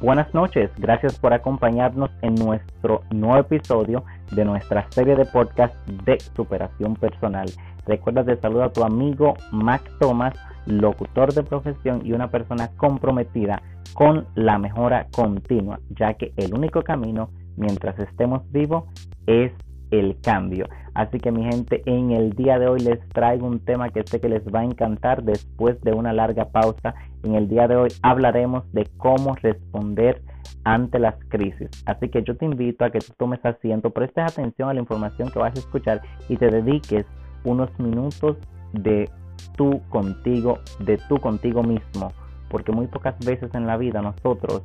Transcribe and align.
Buenas 0.00 0.32
noches, 0.32 0.70
gracias 0.78 1.18
por 1.18 1.32
acompañarnos 1.32 2.10
en 2.22 2.36
nuestro 2.36 3.02
nuevo 3.10 3.40
episodio 3.40 4.04
de 4.30 4.44
nuestra 4.44 4.86
serie 4.90 5.16
de 5.16 5.24
podcast 5.24 5.74
de 5.88 6.20
superación 6.36 6.94
personal. 6.94 7.50
Recuerda 7.84 8.22
de 8.22 8.36
saludar 8.36 8.68
a 8.68 8.72
tu 8.72 8.84
amigo 8.84 9.34
Mac 9.50 9.82
Thomas, 9.98 10.34
locutor 10.66 11.34
de 11.34 11.42
profesión 11.42 12.06
y 12.06 12.12
una 12.12 12.30
persona 12.30 12.68
comprometida 12.76 13.60
con 13.92 14.28
la 14.36 14.56
mejora 14.60 15.08
continua, 15.10 15.80
ya 15.88 16.14
que 16.14 16.32
el 16.36 16.54
único 16.54 16.82
camino 16.82 17.30
mientras 17.56 17.98
estemos 17.98 18.48
vivos 18.52 18.84
es 19.26 19.50
el 19.90 20.16
cambio. 20.20 20.68
Así 20.94 21.18
que 21.18 21.30
mi 21.30 21.44
gente, 21.44 21.82
en 21.86 22.10
el 22.10 22.32
día 22.32 22.58
de 22.58 22.68
hoy 22.68 22.80
les 22.80 23.00
traigo 23.10 23.46
un 23.46 23.60
tema 23.60 23.88
que 23.90 24.02
sé 24.04 24.20
que 24.20 24.28
les 24.28 24.44
va 24.46 24.60
a 24.60 24.64
encantar 24.64 25.22
después 25.22 25.80
de 25.82 25.92
una 25.92 26.12
larga 26.12 26.46
pausa. 26.46 26.94
En 27.22 27.34
el 27.34 27.48
día 27.48 27.66
de 27.68 27.76
hoy 27.76 27.88
hablaremos 28.02 28.70
de 28.72 28.88
cómo 28.96 29.34
responder 29.36 30.22
ante 30.64 30.98
las 30.98 31.16
crisis. 31.28 31.68
Así 31.86 32.08
que 32.08 32.22
yo 32.22 32.36
te 32.36 32.44
invito 32.44 32.84
a 32.84 32.90
que 32.90 33.00
tú 33.00 33.12
tomes 33.16 33.44
asiento, 33.44 33.90
prestes 33.90 34.32
atención 34.32 34.68
a 34.68 34.74
la 34.74 34.80
información 34.80 35.30
que 35.30 35.38
vas 35.38 35.54
a 35.56 35.58
escuchar 35.58 36.02
y 36.28 36.36
te 36.36 36.50
dediques 36.50 37.06
unos 37.44 37.70
minutos 37.78 38.36
de 38.72 39.10
tú 39.56 39.80
contigo, 39.88 40.58
de 40.80 40.98
tú 41.08 41.18
contigo 41.18 41.62
mismo. 41.62 42.12
Porque 42.50 42.72
muy 42.72 42.86
pocas 42.86 43.18
veces 43.24 43.54
en 43.54 43.66
la 43.66 43.76
vida 43.76 44.00
nosotros 44.02 44.62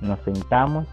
nos 0.00 0.18
sentamos 0.20 0.86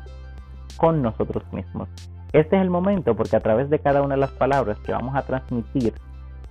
con 0.78 1.02
nosotros 1.02 1.44
mismos 1.52 1.90
este 2.34 2.56
es 2.56 2.64
el 2.64 2.72
momento 2.72 3.16
porque 3.16 3.36
a 3.36 3.40
través 3.40 3.70
de 3.70 3.78
cada 3.78 4.02
una 4.02 4.16
de 4.16 4.22
las 4.22 4.32
palabras 4.32 4.80
que 4.80 4.92
vamos 4.92 5.16
a 5.16 5.22
transmitir, 5.22 5.94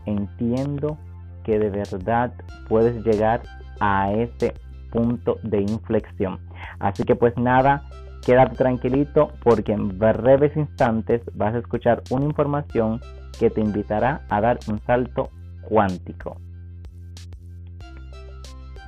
entiendo 0.07 0.97
que 1.43 1.59
de 1.59 1.71
verdad 1.71 2.33
puedes 2.69 3.05
llegar 3.05 3.43
a 3.83 4.13
ese 4.13 4.55
punto 4.91 5.39
de 5.43 5.61
inflexión. 5.61 6.39
Así 6.79 7.03
que 7.03 7.17
pues 7.17 7.37
nada, 7.37 7.83
quédate 8.25 8.55
tranquilito 8.55 9.33
porque 9.43 9.73
en 9.73 9.99
breves 9.99 10.57
instantes 10.57 11.23
vas 11.35 11.55
a 11.55 11.59
escuchar 11.59 12.03
una 12.11 12.27
información 12.27 13.01
que 13.39 13.51
te 13.51 13.61
invitará 13.61 14.23
a 14.29 14.41
dar 14.41 14.59
un 14.69 14.81
salto 14.87 15.31
cuántico. 15.63 16.37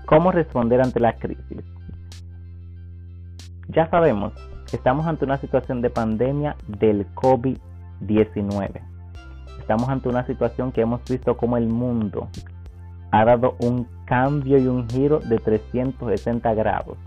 ¿Cómo 0.07 0.31
responder 0.31 0.81
ante 0.81 1.01
la 1.01 1.15
crisis? 1.15 1.65
Ya 3.71 3.91
sabemos 3.91 4.33
Estamos 4.75 5.07
ante 5.07 5.25
una 5.25 5.39
situación 5.39 5.83
de 5.83 5.91
pandemia 5.91 6.57
del 6.67 7.07
COVID-19. 7.15 8.81
Estamos 9.61 9.89
ante 9.89 10.09
una 10.09 10.27
situación 10.27 10.73
que 10.73 10.81
hemos 10.81 11.01
visto 11.05 11.37
como 11.37 11.57
el 11.57 11.69
mundo 11.69 12.29
ha 13.13 13.25
dado 13.25 13.55
un 13.61 13.87
cambio 14.05 14.59
y 14.59 14.67
un 14.67 14.89
giro 14.89 15.21
de 15.21 15.39
360 15.39 16.53
grados. 16.55 16.99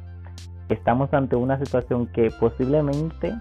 Estamos 0.69 1.13
ante 1.13 1.35
una 1.35 1.57
situación 1.57 2.07
que 2.07 2.31
posiblemente 2.39 3.35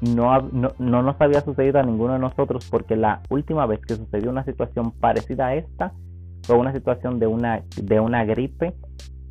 no, 0.00 0.40
no, 0.50 0.72
nos 0.78 1.20
había 1.20 1.42
sucedido 1.42 1.78
a 1.78 1.82
ninguno 1.82 2.14
de 2.14 2.18
nosotros 2.18 2.66
porque 2.70 2.96
la 2.96 3.20
última 3.30 3.66
vez 3.66 3.80
que 3.86 3.94
sucedió 3.94 4.30
una 4.30 4.44
situación 4.44 4.90
parecida 4.90 5.48
a 5.48 5.54
esta 5.54 5.92
fue 6.42 6.56
una 6.56 6.72
situación 6.72 7.20
de 7.20 7.28
una, 7.28 7.62
de 7.80 8.00
una 8.00 8.24
gripe 8.24 8.74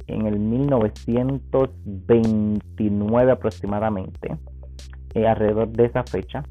en 0.08 0.28
el 0.28 0.40
1929 0.40 3.32
aproximadamente, 3.32 4.38
eh, 5.14 5.28
alrededor 5.28 5.68
de 5.70 5.86
esa 5.86 6.04
fecha, 6.04 6.44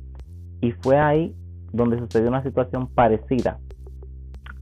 y 0.60 0.72
fue 0.72 0.98
ahí 0.98 1.34
donde 1.72 1.98
sucedió 1.98 2.28
una 2.28 2.42
situación 2.42 2.88
parecida 2.88 3.58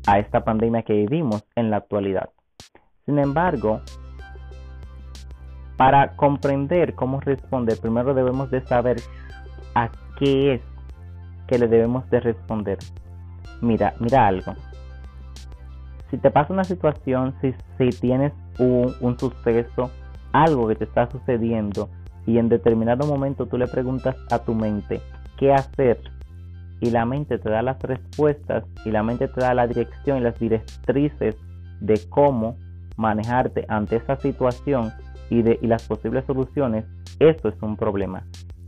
a 0.08 0.18
esta 0.18 0.42
pandemia 0.42 0.84
que 0.84 0.94
vivimos 0.94 1.44
en 1.54 1.70
la 1.70 1.76
actualidad. 1.76 2.30
Sin 3.04 3.18
embargo, 3.18 3.82
para 5.76 6.16
comprender 6.16 6.94
cómo 6.94 7.20
responder, 7.20 7.78
primero 7.78 8.14
debemos 8.14 8.50
de 8.50 8.62
saber 8.66 8.96
a 9.74 9.90
qué 10.18 10.54
es 10.54 10.62
que 11.46 11.58
le 11.58 11.68
debemos 11.68 12.08
de 12.08 12.20
responder. 12.20 12.78
Mira, 13.60 13.92
mira 14.00 14.26
algo. 14.26 14.54
Si 16.10 16.16
te 16.16 16.30
pasa 16.30 16.54
una 16.54 16.64
situación, 16.64 17.34
si, 17.42 17.54
si 17.76 17.90
tienes 18.00 18.32
un, 18.58 19.18
suceso, 19.18 19.90
algo 20.32 20.68
que 20.68 20.76
te 20.76 20.84
está 20.84 21.10
sucediendo 21.10 21.90
y 22.24 22.38
en 22.38 22.48
determinado 22.48 23.06
momento 23.06 23.44
tú 23.44 23.58
le 23.58 23.66
preguntas 23.66 24.16
a 24.30 24.38
tu 24.38 24.54
mente 24.54 25.02
qué 25.36 25.52
hacer 25.52 26.00
y 26.80 26.90
la 26.90 27.04
mente 27.04 27.38
te 27.38 27.50
da 27.50 27.62
las 27.62 27.80
respuestas 27.82 28.64
y 28.84 28.90
la 28.90 29.02
mente 29.02 29.28
te 29.28 29.40
da 29.40 29.54
la 29.54 29.66
dirección 29.66 30.18
y 30.18 30.20
las 30.20 30.38
directrices 30.38 31.36
de 31.80 32.00
cómo 32.08 32.56
manejarte 32.96 33.64
ante 33.68 33.96
esa 33.96 34.16
situación 34.16 34.92
y, 35.30 35.42
de, 35.42 35.58
y 35.60 35.66
las 35.66 35.86
posibles 35.86 36.24
soluciones, 36.24 36.84
eso 37.18 37.48
es 37.48 37.54
un 37.62 37.76
problema. 37.76 38.24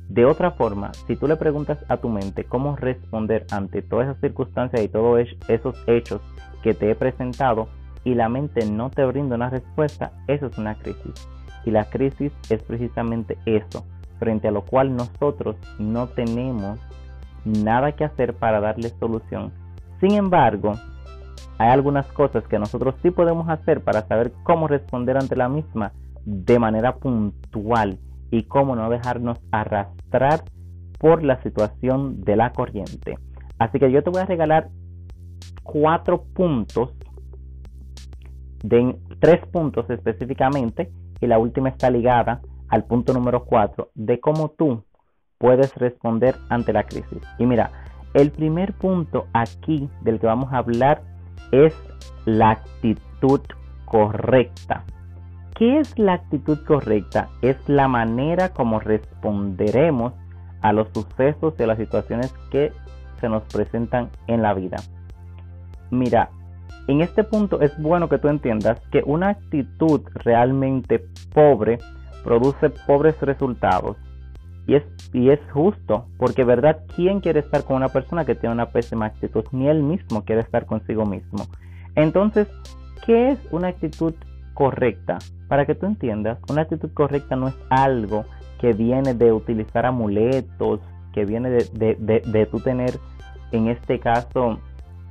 De 0.08 0.24
otra 0.24 0.50
forma, 0.50 0.92
si 1.06 1.14
tú 1.16 1.28
le 1.28 1.36
preguntas 1.36 1.78
a 1.88 1.98
tu 1.98 2.08
mente 2.08 2.44
cómo 2.44 2.76
responder 2.76 3.46
ante 3.52 3.82
todas 3.82 4.08
esas 4.08 4.20
circunstancias 4.20 4.82
y 4.82 4.88
todos 4.88 5.26
esos 5.48 5.76
hechos 5.86 6.20
que 6.62 6.74
te 6.74 6.90
he 6.90 6.94
presentado, 6.94 7.68
y 8.04 8.14
la 8.14 8.28
mente 8.28 8.64
no 8.66 8.90
te 8.90 9.04
brinda 9.04 9.36
una 9.36 9.50
respuesta, 9.50 10.12
eso 10.26 10.46
es 10.46 10.58
una 10.58 10.74
crisis. 10.74 11.28
Y 11.64 11.70
la 11.70 11.84
crisis 11.84 12.32
es 12.48 12.62
precisamente 12.62 13.38
eso, 13.44 13.84
frente 14.18 14.48
a 14.48 14.50
lo 14.50 14.62
cual 14.62 14.96
nosotros 14.96 15.56
no 15.78 16.08
tenemos 16.08 16.80
nada 17.44 17.92
que 17.92 18.04
hacer 18.04 18.34
para 18.34 18.60
darle 18.60 18.90
solución. 18.90 19.52
Sin 20.00 20.12
embargo, 20.12 20.74
hay 21.58 21.68
algunas 21.68 22.06
cosas 22.12 22.46
que 22.48 22.58
nosotros 22.58 22.94
sí 23.02 23.10
podemos 23.10 23.48
hacer 23.48 23.82
para 23.82 24.06
saber 24.06 24.32
cómo 24.44 24.66
responder 24.66 25.16
ante 25.16 25.36
la 25.36 25.48
misma 25.48 25.92
de 26.24 26.58
manera 26.58 26.96
puntual 26.96 27.98
y 28.30 28.44
cómo 28.44 28.76
no 28.76 28.88
dejarnos 28.88 29.38
arrastrar 29.50 30.42
por 30.98 31.22
la 31.22 31.42
situación 31.42 32.22
de 32.22 32.36
la 32.36 32.52
corriente. 32.52 33.18
Así 33.58 33.78
que 33.78 33.90
yo 33.90 34.02
te 34.02 34.10
voy 34.10 34.22
a 34.22 34.26
regalar 34.26 34.68
cuatro 35.62 36.24
puntos 36.34 36.94
de 38.62 38.96
tres 39.18 39.46
puntos 39.46 39.88
específicamente 39.90 40.90
y 41.20 41.26
la 41.26 41.38
última 41.38 41.68
está 41.68 41.90
ligada 41.90 42.40
al 42.68 42.84
punto 42.84 43.12
número 43.12 43.44
cuatro 43.44 43.90
de 43.94 44.20
cómo 44.20 44.50
tú 44.50 44.82
puedes 45.40 45.74
responder 45.76 46.36
ante 46.50 46.72
la 46.72 46.84
crisis. 46.84 47.22
Y 47.38 47.46
mira, 47.46 47.72
el 48.14 48.30
primer 48.30 48.74
punto 48.74 49.26
aquí 49.32 49.88
del 50.02 50.20
que 50.20 50.26
vamos 50.26 50.52
a 50.52 50.58
hablar 50.58 51.02
es 51.50 51.74
la 52.26 52.50
actitud 52.50 53.40
correcta. 53.86 54.84
¿Qué 55.56 55.78
es 55.78 55.98
la 55.98 56.14
actitud 56.14 56.58
correcta? 56.66 57.30
Es 57.42 57.56
la 57.68 57.88
manera 57.88 58.50
como 58.50 58.80
responderemos 58.80 60.12
a 60.60 60.72
los 60.72 60.88
sucesos 60.92 61.54
y 61.58 61.62
a 61.62 61.66
las 61.66 61.78
situaciones 61.78 62.32
que 62.50 62.72
se 63.20 63.28
nos 63.28 63.42
presentan 63.44 64.10
en 64.26 64.42
la 64.42 64.54
vida. 64.54 64.76
Mira, 65.90 66.30
en 66.86 67.00
este 67.00 67.24
punto 67.24 67.60
es 67.60 67.76
bueno 67.80 68.08
que 68.08 68.18
tú 68.18 68.28
entiendas 68.28 68.80
que 68.92 69.02
una 69.06 69.30
actitud 69.30 70.02
realmente 70.14 71.02
pobre 71.32 71.78
produce 72.24 72.70
pobres 72.86 73.18
resultados. 73.20 73.96
Y 74.66 74.74
es, 74.74 74.84
y 75.12 75.30
es 75.30 75.40
justo, 75.52 76.06
porque 76.16 76.44
verdad, 76.44 76.82
¿quién 76.94 77.20
quiere 77.20 77.40
estar 77.40 77.64
con 77.64 77.76
una 77.76 77.88
persona 77.88 78.24
que 78.24 78.34
tiene 78.34 78.54
una 78.54 78.66
pésima 78.66 79.06
actitud? 79.06 79.44
Ni 79.52 79.68
él 79.68 79.82
mismo 79.82 80.24
quiere 80.24 80.42
estar 80.42 80.66
consigo 80.66 81.06
mismo. 81.06 81.46
Entonces, 81.96 82.48
¿qué 83.04 83.30
es 83.32 83.38
una 83.50 83.68
actitud 83.68 84.14
correcta? 84.54 85.18
Para 85.48 85.66
que 85.66 85.74
tú 85.74 85.86
entiendas, 85.86 86.38
una 86.48 86.62
actitud 86.62 86.90
correcta 86.92 87.34
no 87.34 87.48
es 87.48 87.56
algo 87.68 88.24
que 88.60 88.72
viene 88.72 89.14
de 89.14 89.32
utilizar 89.32 89.86
amuletos, 89.86 90.80
que 91.12 91.24
viene 91.24 91.50
de, 91.50 91.96
de, 91.98 92.20
de, 92.20 92.46
tú 92.46 92.60
tener, 92.60 92.98
en 93.52 93.68
este 93.68 93.98
caso, 93.98 94.58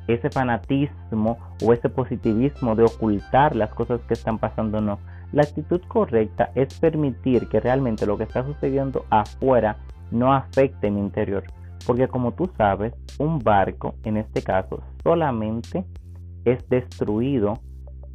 ese 0.08 0.30
fanatismo 0.30 1.38
o 1.64 1.74
ese 1.74 1.90
positivismo 1.90 2.76
de 2.76 2.84
ocultar 2.84 3.56
las 3.56 3.74
cosas 3.74 4.02
que 4.08 4.14
están 4.14 4.38
pasando, 4.38 4.82
no. 4.82 5.00
La 5.32 5.44
actitud 5.44 5.82
correcta 5.88 6.52
es 6.56 6.80
permitir 6.80 7.48
que 7.50 7.60
realmente 7.60 8.06
lo 8.06 8.18
que 8.18 8.24
está 8.24 8.44
sucediendo 8.44 9.06
afuera 9.10 9.78
no 10.12 10.34
afecte 10.34 10.90
mi 10.90 11.00
interior. 11.00 11.44
Porque 11.86 12.08
como 12.08 12.34
tú 12.34 12.50
sabes, 12.58 12.94
un 13.20 13.40
barco, 13.40 13.96
en 14.04 14.18
este 14.18 14.42
caso, 14.42 14.82
solamente 15.04 15.86
es 16.46 16.68
destruido 16.70 17.60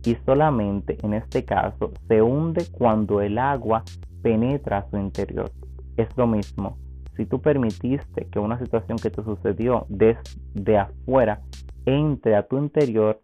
y 0.04 0.16
solamente 0.26 0.98
en 1.02 1.14
este 1.14 1.44
caso 1.44 1.92
se 2.08 2.20
hunde 2.20 2.66
cuando 2.72 3.20
el 3.20 3.38
agua 3.38 3.84
penetra 4.22 4.78
a 4.78 4.90
su 4.90 4.96
interior. 4.96 5.50
Es 5.96 6.08
lo 6.16 6.26
mismo. 6.26 6.76
Si 7.16 7.26
tú 7.26 7.40
permitiste 7.40 8.26
que 8.26 8.38
una 8.40 8.58
situación 8.58 8.98
que 8.98 9.10
te 9.10 9.22
sucedió 9.22 9.86
desde 9.88 10.78
afuera 10.78 11.42
entre 11.86 12.34
a 12.34 12.46
tu 12.46 12.58
interior, 12.58 13.20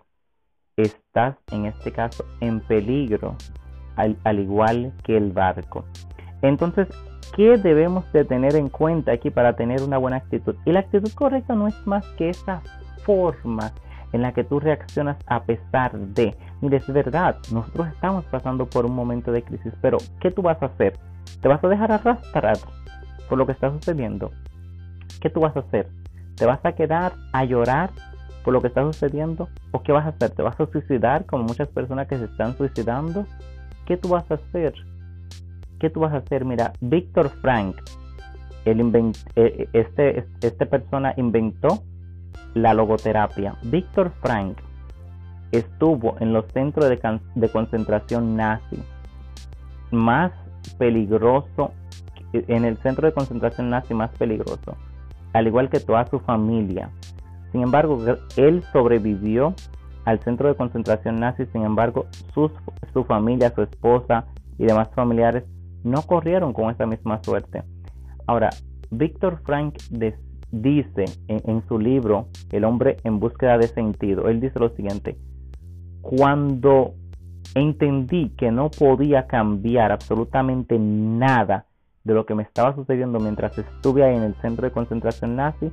estás 0.76 1.36
en 1.50 1.66
este 1.66 1.90
caso 1.90 2.24
en 2.40 2.60
peligro, 2.60 3.36
al, 3.96 4.38
igual 4.38 4.92
que 5.04 5.16
el 5.16 5.32
barco. 5.32 5.84
Entonces, 6.42 6.88
¿qué 7.36 7.56
debemos 7.56 8.10
de 8.12 8.24
tener 8.24 8.56
en 8.56 8.68
cuenta 8.68 9.12
aquí 9.12 9.30
para 9.30 9.54
tener 9.54 9.82
una 9.82 9.98
buena 9.98 10.18
actitud? 10.18 10.56
Y 10.64 10.72
la 10.72 10.80
actitud 10.80 11.12
correcta 11.14 11.54
no 11.54 11.68
es 11.68 11.86
más 11.86 12.04
que 12.16 12.30
esa 12.30 12.62
forma 13.04 13.72
en 14.12 14.22
la 14.22 14.32
que 14.32 14.44
tú 14.44 14.60
reaccionas 14.60 15.16
a 15.26 15.42
pesar 15.44 15.92
de. 15.98 16.34
Mire, 16.60 16.78
es 16.78 16.92
verdad, 16.92 17.36
nosotros 17.52 17.88
estamos 17.88 18.24
pasando 18.26 18.66
por 18.66 18.86
un 18.86 18.94
momento 18.94 19.32
de 19.32 19.42
crisis, 19.42 19.72
pero 19.80 19.98
¿qué 20.20 20.30
tú 20.30 20.42
vas 20.42 20.60
a 20.62 20.66
hacer? 20.66 20.98
¿Te 21.40 21.48
vas 21.48 21.62
a 21.62 21.68
dejar 21.68 21.92
arrastrar 21.92 22.58
por 23.28 23.38
lo 23.38 23.46
que 23.46 23.52
está 23.52 23.70
sucediendo? 23.70 24.30
¿Qué 25.20 25.30
tú 25.30 25.40
vas 25.40 25.56
a 25.56 25.60
hacer? 25.60 25.88
¿Te 26.36 26.46
vas 26.46 26.60
a 26.64 26.72
quedar 26.72 27.12
a 27.32 27.44
llorar 27.44 27.90
por 28.44 28.52
lo 28.52 28.60
que 28.60 28.68
está 28.68 28.82
sucediendo? 28.82 29.48
¿O 29.72 29.82
qué 29.82 29.92
vas 29.92 30.06
a 30.06 30.10
hacer? 30.10 30.30
¿Te 30.30 30.42
vas 30.42 30.58
a 30.58 30.66
suicidar 30.66 31.26
como 31.26 31.44
muchas 31.44 31.68
personas 31.68 32.08
que 32.08 32.18
se 32.18 32.24
están 32.24 32.56
suicidando? 32.56 33.26
¿Qué 33.90 33.96
tú 33.96 34.10
vas 34.10 34.30
a 34.30 34.34
hacer? 34.34 34.72
¿Qué 35.80 35.90
tú 35.90 35.98
vas 35.98 36.12
a 36.12 36.18
hacer? 36.18 36.44
Mira, 36.44 36.74
Víctor 36.80 37.28
Frank, 37.28 37.74
el 38.64 38.78
invent 38.78 39.16
e, 39.34 39.68
e, 39.72 39.80
este, 39.80 40.28
este 40.40 40.64
persona 40.64 41.12
inventó 41.16 41.82
la 42.54 42.72
logoterapia. 42.72 43.56
Víctor 43.64 44.12
Frank 44.22 44.58
estuvo 45.50 46.14
en 46.20 46.32
los 46.32 46.46
centros 46.52 46.88
de, 46.88 47.00
de 47.34 47.48
concentración 47.48 48.36
nazi 48.36 48.80
más 49.90 50.30
peligroso, 50.78 51.72
en 52.32 52.64
el 52.64 52.76
centro 52.76 53.08
de 53.08 53.12
concentración 53.12 53.70
nazi 53.70 53.92
más 53.92 54.10
peligroso, 54.10 54.76
al 55.32 55.48
igual 55.48 55.68
que 55.68 55.80
toda 55.80 56.06
su 56.06 56.20
familia. 56.20 56.90
Sin 57.50 57.62
embargo, 57.62 57.98
él 58.36 58.62
sobrevivió 58.72 59.52
al 60.04 60.20
centro 60.20 60.48
de 60.48 60.54
concentración 60.54 61.16
nazi, 61.16 61.46
sin 61.52 61.64
embargo, 61.64 62.06
su 62.34 63.04
familia, 63.04 63.52
su 63.54 63.62
esposa 63.62 64.26
y 64.58 64.66
demás 64.66 64.88
familiares 64.94 65.44
no 65.84 66.02
corrieron 66.02 66.52
con 66.52 66.70
esa 66.70 66.86
misma 66.86 67.22
suerte. 67.22 67.62
Ahora, 68.26 68.50
Víctor 68.90 69.40
Frank 69.44 69.76
dice 70.50 71.04
en, 71.28 71.62
su 71.68 71.78
libro 71.78 72.28
El 72.50 72.64
hombre 72.64 72.96
en 73.04 73.20
búsqueda 73.20 73.56
de 73.56 73.68
sentido, 73.68 74.28
él 74.28 74.40
dice 74.40 74.58
lo 74.58 74.70
siguiente, 74.70 75.16
cuando 76.00 76.94
entendí 77.54 78.30
que 78.30 78.50
no 78.50 78.70
podía 78.70 79.26
cambiar 79.26 79.92
absolutamente 79.92 80.78
nada 80.78 81.66
de 82.04 82.14
lo 82.14 82.26
que 82.26 82.34
me 82.34 82.42
estaba 82.42 82.74
sucediendo 82.74 83.20
mientras 83.20 83.56
estuve 83.58 84.04
ahí 84.04 84.16
en 84.16 84.22
el 84.22 84.34
centro 84.36 84.66
de 84.66 84.72
concentración 84.72 85.36
nazi, 85.36 85.70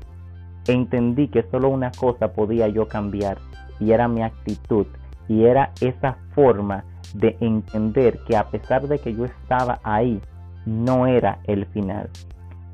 entendí 0.67 1.29
que 1.29 1.43
solo 1.49 1.69
una 1.69 1.91
cosa 1.91 2.33
podía 2.33 2.67
yo 2.67 2.87
cambiar 2.87 3.37
y 3.79 3.91
era 3.91 4.07
mi 4.07 4.23
actitud 4.23 4.87
y 5.27 5.45
era 5.45 5.71
esa 5.81 6.17
forma 6.33 6.83
de 7.13 7.37
entender 7.39 8.19
que 8.27 8.35
a 8.37 8.49
pesar 8.49 8.87
de 8.87 8.99
que 8.99 9.13
yo 9.13 9.25
estaba 9.25 9.79
ahí, 9.83 10.21
no 10.65 11.07
era 11.07 11.39
el 11.45 11.65
final. 11.67 12.09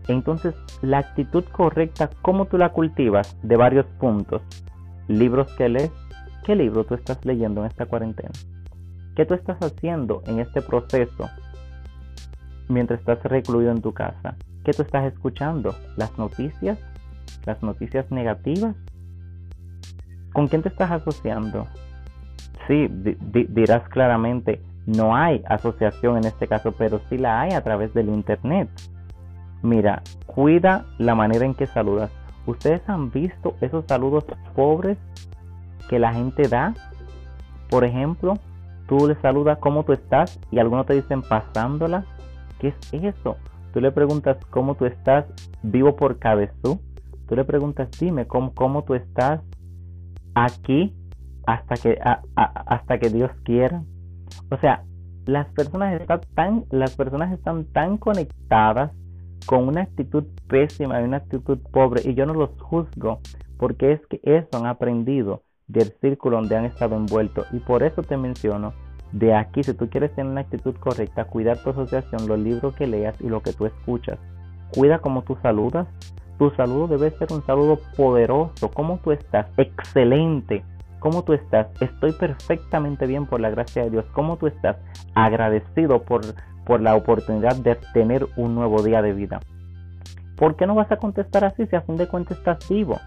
Entonces, 0.07 0.55
la 0.81 0.99
actitud 0.99 1.43
correcta, 1.45 2.09
¿cómo 2.21 2.45
tú 2.45 2.57
la 2.57 2.69
cultivas? 2.69 3.37
De 3.41 3.55
varios 3.55 3.85
puntos. 3.99 4.41
Libros 5.07 5.51
que 5.53 5.69
lees. 5.69 5.91
¿Qué 6.43 6.55
libro 6.55 6.83
tú 6.83 6.95
estás 6.95 7.23
leyendo 7.23 7.61
en 7.61 7.67
esta 7.67 7.85
cuarentena? 7.85 8.31
¿Qué 9.15 9.25
tú 9.25 9.33
estás 9.33 9.57
haciendo 9.61 10.21
en 10.25 10.39
este 10.39 10.61
proceso 10.61 11.29
mientras 12.67 12.99
estás 12.99 13.23
recluido 13.23 13.71
en 13.71 13.81
tu 13.81 13.93
casa? 13.93 14.35
¿Qué 14.65 14.73
tú 14.73 14.81
estás 14.81 15.05
escuchando? 15.05 15.75
¿Las 15.95 16.17
noticias? 16.17 16.79
¿Las 17.45 17.61
noticias 17.61 18.11
negativas? 18.11 18.75
¿Con 20.33 20.47
quién 20.47 20.63
te 20.63 20.69
estás 20.69 20.91
asociando? 20.91 21.67
Sí, 22.67 22.87
dirás 23.49 23.87
claramente, 23.89 24.61
no 24.85 25.15
hay 25.15 25.43
asociación 25.47 26.17
en 26.17 26.25
este 26.25 26.47
caso, 26.47 26.73
pero 26.73 26.99
sí 27.09 27.17
la 27.17 27.41
hay 27.41 27.51
a 27.51 27.63
través 27.63 27.93
del 27.93 28.09
Internet. 28.09 28.69
Mira, 29.61 30.01
cuida 30.25 30.85
la 30.97 31.15
manera 31.15 31.45
en 31.45 31.53
que 31.53 31.67
saludas. 31.67 32.11
¿Ustedes 32.45 32.81
han 32.89 33.11
visto 33.11 33.55
esos 33.61 33.85
saludos 33.85 34.25
pobres 34.55 34.97
que 35.89 35.99
la 35.99 36.13
gente 36.13 36.47
da? 36.47 36.73
Por 37.69 37.85
ejemplo, 37.85 38.37
tú 38.87 39.07
le 39.07 39.15
saludas 39.21 39.57
cómo 39.59 39.83
tú 39.83 39.93
estás 39.93 40.39
y 40.51 40.59
algunos 40.59 40.85
te 40.85 40.95
dicen 40.95 41.21
pasándola. 41.21 42.05
¿Qué 42.59 42.69
es 42.69 42.93
eso? 42.93 43.37
Tú 43.73 43.79
le 43.79 43.91
preguntas 43.91 44.37
cómo 44.49 44.75
tú 44.75 44.85
estás 44.85 45.25
vivo 45.61 45.95
por 45.95 46.19
cabezú. 46.19 46.81
Tú 47.27 47.35
le 47.35 47.45
preguntas, 47.45 47.89
dime 47.99 48.27
cómo, 48.27 48.53
cómo 48.53 48.83
tú 48.83 48.95
estás 48.95 49.41
aquí 50.35 50.93
hasta 51.45 51.75
que, 51.75 51.99
hasta 52.35 52.99
que 52.99 53.09
Dios 53.09 53.31
quiera. 53.43 53.83
O 54.49 54.57
sea, 54.57 54.83
las 55.25 55.47
personas 55.49 55.99
están 55.99 56.21
tan, 56.35 56.65
las 56.71 56.95
personas 56.95 57.31
están 57.31 57.65
tan 57.65 57.97
conectadas 57.97 58.91
con 59.45 59.67
una 59.67 59.81
actitud 59.81 60.23
pésima 60.47 61.01
y 61.01 61.03
una 61.03 61.17
actitud 61.17 61.59
pobre 61.71 62.01
y 62.05 62.13
yo 62.13 62.25
no 62.25 62.33
los 62.33 62.49
juzgo 62.61 63.19
porque 63.57 63.93
es 63.93 64.05
que 64.07 64.19
eso 64.23 64.47
han 64.53 64.65
aprendido 64.65 65.43
del 65.67 65.93
círculo 66.01 66.37
donde 66.37 66.55
han 66.55 66.65
estado 66.65 66.95
envueltos 66.95 67.47
y 67.51 67.59
por 67.59 67.83
eso 67.83 68.03
te 68.03 68.17
menciono 68.17 68.73
de 69.11 69.33
aquí 69.33 69.63
si 69.63 69.73
tú 69.73 69.89
quieres 69.89 70.13
tener 70.15 70.31
una 70.31 70.41
actitud 70.41 70.75
correcta 70.75 71.25
cuidar 71.25 71.57
tu 71.57 71.69
asociación 71.71 72.27
los 72.27 72.39
libros 72.39 72.75
que 72.75 72.87
leas 72.87 73.19
y 73.21 73.27
lo 73.27 73.41
que 73.41 73.53
tú 73.53 73.65
escuchas 73.65 74.17
cuida 74.73 74.99
como 74.99 75.23
tú 75.23 75.37
saludas 75.41 75.87
tu 76.37 76.49
saludo 76.51 76.87
debe 76.87 77.11
ser 77.17 77.31
un 77.31 77.45
saludo 77.45 77.79
poderoso 77.95 78.69
¿cómo 78.71 78.99
tú 79.03 79.11
estás? 79.11 79.47
excelente 79.57 80.63
¿Cómo 80.99 81.23
tú 81.23 81.33
estás? 81.33 81.67
Estoy 81.81 82.13
perfectamente 82.13 83.05
bien 83.07 83.25
por 83.25 83.41
la 83.41 83.49
gracia 83.49 83.83
de 83.83 83.89
Dios. 83.89 84.05
¿Cómo 84.13 84.37
tú 84.37 84.47
estás? 84.47 84.77
Agradecido 85.13 86.01
por 86.03 86.21
por 86.65 86.81
la 86.81 86.95
oportunidad 86.95 87.55
de 87.57 87.75
tener 87.93 88.27
un 88.37 88.55
nuevo 88.55 88.81
día 88.81 89.01
de 89.01 89.13
vida. 89.13 89.39
¿Por 90.37 90.55
qué 90.55 90.65
no 90.65 90.75
vas 90.75 90.91
a 90.91 90.97
contestar 90.97 91.43
así 91.45 91.65
si 91.67 91.75
a 91.75 91.81
fin 91.81 91.97
de 91.97 92.07
cuentas 92.07 92.37
estás 92.37 92.67
vivo? 92.69 92.99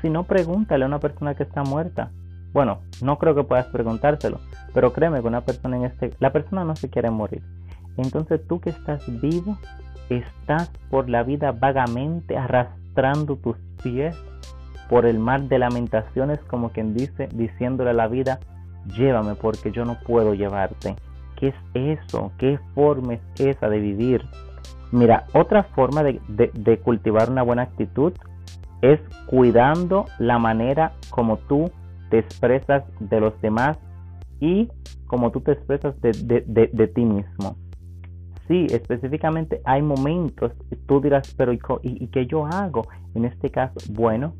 Si 0.00 0.10
no, 0.10 0.24
pregúntale 0.24 0.84
a 0.84 0.88
una 0.88 0.98
persona 0.98 1.34
que 1.34 1.44
está 1.44 1.62
muerta. 1.62 2.10
Bueno, 2.52 2.80
no 3.02 3.18
creo 3.18 3.34
que 3.34 3.44
puedas 3.44 3.66
preguntárselo, 3.66 4.40
pero 4.74 4.92
créeme 4.92 5.20
que 5.20 5.26
una 5.26 5.42
persona 5.42 5.76
en 5.76 5.84
este, 5.84 6.12
la 6.18 6.32
persona 6.32 6.64
no 6.64 6.76
se 6.76 6.90
quiere 6.90 7.10
morir. 7.10 7.42
Entonces 7.96 8.40
tú 8.46 8.60
que 8.60 8.70
estás 8.70 9.04
vivo, 9.20 9.56
estás 10.18 10.70
por 10.90 11.08
la 11.08 11.22
vida 11.22 11.52
vagamente 11.52 12.36
arrastrando 12.36 13.36
tus 13.36 13.56
pies 13.82 14.16
por 14.88 15.06
el 15.06 15.18
mar 15.18 15.42
de 15.42 15.58
lamentaciones, 15.58 16.38
como 16.40 16.70
quien 16.70 16.94
dice, 16.94 17.28
diciéndole 17.32 17.90
a 17.90 17.94
la 17.94 18.08
vida, 18.08 18.40
llévame 18.96 19.34
porque 19.34 19.72
yo 19.72 19.84
no 19.84 19.96
puedo 20.06 20.34
llevarte. 20.34 20.96
¿Qué 21.36 21.48
es 21.48 21.54
eso? 21.74 22.32
¿Qué 22.38 22.58
forma 22.74 23.14
es 23.14 23.20
esa 23.40 23.68
de 23.68 23.80
vivir? 23.80 24.22
Mira, 24.92 25.24
otra 25.32 25.62
forma 25.62 26.02
de, 26.02 26.80
cultivar 26.84 27.30
una 27.30 27.42
buena 27.42 27.62
actitud 27.62 28.12
es 28.82 29.00
cuidando 29.26 30.04
la 30.18 30.38
manera 30.38 30.92
como 31.08 31.38
tú 31.38 31.70
te 32.10 32.18
expresas 32.18 32.84
de 33.00 33.20
los 33.20 33.40
demás 33.40 33.78
y 34.40 34.68
como 35.06 35.30
tú 35.30 35.40
te 35.40 35.52
expresas 35.52 35.94
de, 36.02 36.92
ti 36.94 37.04
mismo. 37.06 37.56
Sí, 38.48 38.66
específicamente 38.70 39.60
hay 39.64 39.82
momentos, 39.82 40.52
tú 40.86 41.00
dirás, 41.00 41.34
pero 41.36 41.52
¿y, 41.52 41.60
¿y, 41.82 42.08
qué 42.08 42.26
yo 42.26 42.44
hago? 42.46 42.82
En 43.14 43.24
este 43.24 43.50
caso, 43.50 43.74
bueno, 43.90 44.34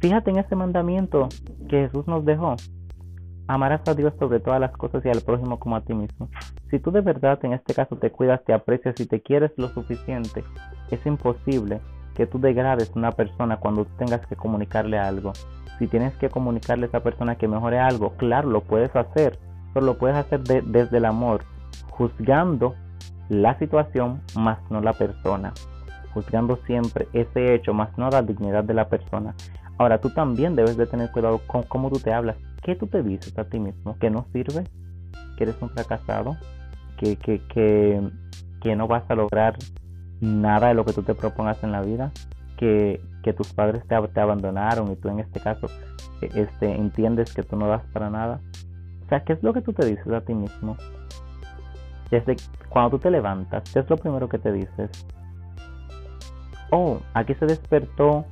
fíjate 0.00 0.30
en 0.30 0.38
ese 0.38 0.56
mandamiento 0.56 1.28
que 1.68 1.86
Jesús 1.86 2.06
nos 2.06 2.24
dejó. 2.24 2.56
Amarás 3.46 3.80
a 3.88 3.94
Dios 3.94 4.12
sobre 4.18 4.40
todas 4.40 4.60
las 4.60 4.72
cosas 4.72 5.04
y 5.04 5.08
al 5.08 5.22
prójimo 5.22 5.58
como 5.58 5.76
a 5.76 5.80
ti 5.82 5.94
mismo. 5.94 6.28
Si 6.70 6.78
tú 6.78 6.90
de 6.90 7.00
verdad 7.00 7.38
en 7.44 7.54
este 7.54 7.74
caso 7.74 7.96
te 7.96 8.10
cuidas, 8.10 8.44
te 8.44 8.52
aprecias 8.52 8.98
y 9.00 9.06
te 9.06 9.22
quieres 9.22 9.52
lo 9.56 9.68
suficiente, 9.68 10.44
es 10.90 11.06
imposible 11.06 11.80
que 12.14 12.26
tú 12.26 12.38
degrades 12.40 12.90
a 12.90 12.98
una 12.98 13.12
persona 13.12 13.56
cuando 13.56 13.86
tengas 13.96 14.26
que 14.26 14.36
comunicarle 14.36 14.98
algo. 14.98 15.32
Si 15.78 15.86
tienes 15.86 16.14
que 16.16 16.28
comunicarle 16.28 16.86
a 16.86 16.88
esa 16.88 17.00
persona 17.00 17.36
que 17.36 17.46
mejore 17.46 17.78
algo, 17.78 18.14
claro, 18.16 18.50
lo 18.50 18.62
puedes 18.62 18.94
hacer, 18.96 19.38
pero 19.72 19.86
lo 19.86 19.96
puedes 19.96 20.16
hacer 20.16 20.42
desde 20.42 20.98
el 20.98 21.04
amor, 21.04 21.42
juzgando 21.90 22.74
la 23.28 23.58
situación 23.58 24.22
más 24.36 24.58
no 24.70 24.80
la 24.80 24.92
persona, 24.92 25.52
juzgando 26.14 26.56
siempre 26.66 27.08
ese 27.12 27.54
hecho 27.54 27.74
más 27.74 27.96
no 27.98 28.10
la 28.10 28.22
dignidad 28.22 28.64
de 28.64 28.74
la 28.74 28.88
persona. 28.88 29.34
Ahora 29.78 30.00
tú 30.00 30.10
también 30.10 30.56
debes 30.56 30.76
de 30.76 30.86
tener 30.86 31.10
cuidado 31.12 31.40
con 31.46 31.62
cómo 31.62 31.90
tú 31.90 32.00
te 32.00 32.12
hablas. 32.12 32.36
¿Qué 32.62 32.74
tú 32.74 32.86
te 32.86 33.02
dices 33.02 33.38
a 33.38 33.44
ti 33.44 33.60
mismo? 33.60 33.96
¿Que 33.98 34.10
no 34.10 34.26
sirve? 34.32 34.64
¿Que 35.36 35.44
eres 35.44 35.56
un 35.60 35.70
fracasado? 35.70 36.36
¿Que, 36.96 37.16
que, 37.16 37.40
que, 37.46 38.00
que 38.60 38.74
no 38.74 38.88
vas 38.88 39.08
a 39.08 39.14
lograr 39.14 39.56
nada 40.20 40.68
de 40.68 40.74
lo 40.74 40.84
que 40.84 40.92
tú 40.92 41.02
te 41.02 41.14
propongas 41.14 41.62
en 41.62 41.70
la 41.70 41.82
vida? 41.82 42.10
¿Que, 42.56 43.00
que 43.22 43.32
tus 43.32 43.52
padres 43.52 43.86
te, 43.86 43.96
te 44.08 44.20
abandonaron 44.20 44.90
y 44.90 44.96
tú 44.96 45.08
en 45.08 45.20
este 45.20 45.38
caso 45.38 45.68
e, 46.20 46.26
este, 46.34 46.74
entiendes 46.74 47.32
que 47.32 47.44
tú 47.44 47.56
no 47.56 47.68
das 47.68 47.82
para 47.92 48.10
nada? 48.10 48.40
O 49.06 49.08
sea, 49.08 49.20
¿qué 49.20 49.34
es 49.34 49.42
lo 49.42 49.52
que 49.52 49.62
tú 49.62 49.72
te 49.72 49.86
dices 49.86 50.08
a 50.08 50.22
ti 50.22 50.34
mismo? 50.34 50.76
Desde 52.10 52.36
cuando 52.68 52.90
tú 52.90 52.98
te 53.00 53.10
levantas, 53.10 53.70
¿qué 53.72 53.80
es 53.80 53.90
lo 53.90 53.96
primero 53.96 54.28
que 54.28 54.38
te 54.38 54.52
dices? 54.52 54.90
Oh, 56.70 56.98
aquí 57.14 57.34
se 57.34 57.46
despertó 57.46 58.24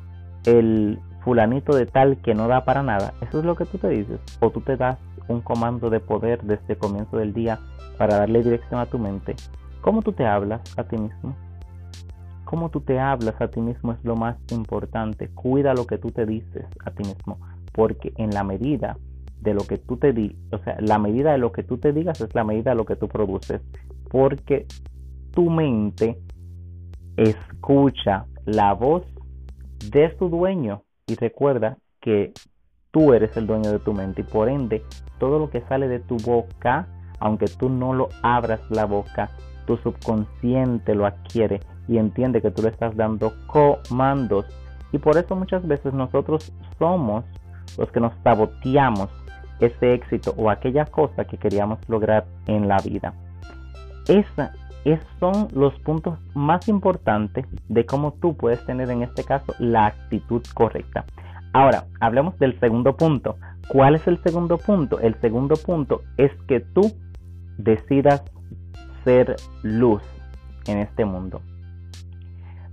el 0.44 0.98
fulanito 1.22 1.74
de 1.74 1.86
tal 1.86 2.18
que 2.18 2.34
no 2.34 2.48
da 2.48 2.64
para 2.64 2.82
nada. 2.82 3.14
Eso 3.20 3.40
es 3.40 3.44
lo 3.44 3.56
que 3.56 3.64
tú 3.64 3.78
te 3.78 3.88
dices. 3.88 4.20
O 4.40 4.50
tú 4.50 4.60
te 4.60 4.76
das 4.76 4.98
un 5.28 5.40
comando 5.40 5.90
de 5.90 6.00
poder 6.00 6.42
desde 6.42 6.76
comienzo 6.76 7.16
del 7.16 7.34
día 7.34 7.58
para 7.98 8.18
darle 8.18 8.42
dirección 8.42 8.80
a 8.80 8.86
tu 8.86 8.98
mente. 8.98 9.34
¿Cómo 9.80 10.02
tú 10.02 10.12
te 10.12 10.26
hablas 10.26 10.60
a 10.76 10.84
ti 10.84 10.96
mismo? 10.96 11.36
¿Cómo 12.44 12.68
tú 12.70 12.80
te 12.80 13.00
hablas 13.00 13.34
a 13.40 13.48
ti 13.48 13.60
mismo 13.60 13.92
es 13.92 14.04
lo 14.04 14.14
más 14.14 14.36
importante? 14.52 15.28
Cuida 15.28 15.74
lo 15.74 15.86
que 15.86 15.98
tú 15.98 16.12
te 16.12 16.26
dices 16.26 16.64
a 16.84 16.90
ti 16.92 17.02
mismo. 17.02 17.38
porque 17.72 18.14
en 18.16 18.30
la 18.30 18.42
medida 18.42 18.96
de 19.46 19.54
lo 19.54 19.64
que 19.64 19.78
tú 19.78 19.96
te 19.96 20.12
di, 20.12 20.36
o 20.50 20.58
sea, 20.58 20.76
la 20.80 20.98
medida 20.98 21.30
de 21.30 21.38
lo 21.38 21.52
que 21.52 21.62
tú 21.62 21.78
te 21.78 21.92
digas 21.92 22.20
es 22.20 22.34
la 22.34 22.42
medida 22.42 22.70
de 22.70 22.76
lo 22.76 22.84
que 22.84 22.96
tú 22.96 23.06
produces, 23.06 23.62
porque 24.10 24.66
tu 25.30 25.48
mente 25.48 26.18
escucha 27.16 28.26
la 28.44 28.74
voz 28.74 29.04
de 29.90 30.14
su 30.18 30.28
dueño 30.28 30.82
y 31.06 31.14
recuerda 31.14 31.78
que 32.00 32.32
tú 32.90 33.12
eres 33.14 33.36
el 33.36 33.46
dueño 33.46 33.70
de 33.70 33.78
tu 33.78 33.92
mente 33.92 34.22
y 34.22 34.24
por 34.24 34.48
ende 34.48 34.82
todo 35.18 35.38
lo 35.38 35.48
que 35.48 35.60
sale 35.62 35.86
de 35.86 36.00
tu 36.00 36.16
boca, 36.16 36.88
aunque 37.20 37.46
tú 37.46 37.68
no 37.68 37.94
lo 37.94 38.08
abras 38.22 38.60
la 38.68 38.84
boca, 38.84 39.30
tu 39.66 39.76
subconsciente 39.76 40.96
lo 40.96 41.06
adquiere 41.06 41.60
y 41.86 41.98
entiende 41.98 42.42
que 42.42 42.50
tú 42.50 42.62
le 42.62 42.70
estás 42.70 42.96
dando 42.96 43.32
comandos. 43.46 44.44
Y 44.92 44.98
por 44.98 45.16
eso 45.16 45.36
muchas 45.36 45.66
veces 45.66 45.94
nosotros 45.94 46.52
somos 46.78 47.24
los 47.78 47.90
que 47.92 48.00
nos 48.00 48.12
saboteamos 48.24 49.08
ese 49.60 49.94
éxito 49.94 50.34
o 50.36 50.50
aquella 50.50 50.84
cosa 50.86 51.24
que 51.24 51.38
queríamos 51.38 51.78
lograr 51.88 52.24
en 52.46 52.68
la 52.68 52.78
vida. 52.78 53.14
Esa, 54.08 54.52
esos 54.84 55.06
son 55.18 55.48
los 55.52 55.74
puntos 55.80 56.18
más 56.34 56.68
importantes 56.68 57.46
de 57.68 57.84
cómo 57.86 58.12
tú 58.12 58.36
puedes 58.36 58.64
tener 58.66 58.90
en 58.90 59.02
este 59.02 59.24
caso 59.24 59.54
la 59.58 59.86
actitud 59.86 60.42
correcta. 60.54 61.04
Ahora, 61.52 61.86
hablemos 62.00 62.38
del 62.38 62.58
segundo 62.60 62.96
punto. 62.96 63.36
¿Cuál 63.68 63.96
es 63.96 64.06
el 64.06 64.22
segundo 64.22 64.58
punto? 64.58 65.00
El 65.00 65.18
segundo 65.20 65.56
punto 65.56 66.02
es 66.18 66.30
que 66.46 66.60
tú 66.60 66.92
decidas 67.58 68.22
ser 69.04 69.36
luz 69.62 70.02
en 70.66 70.78
este 70.78 71.04
mundo. 71.04 71.40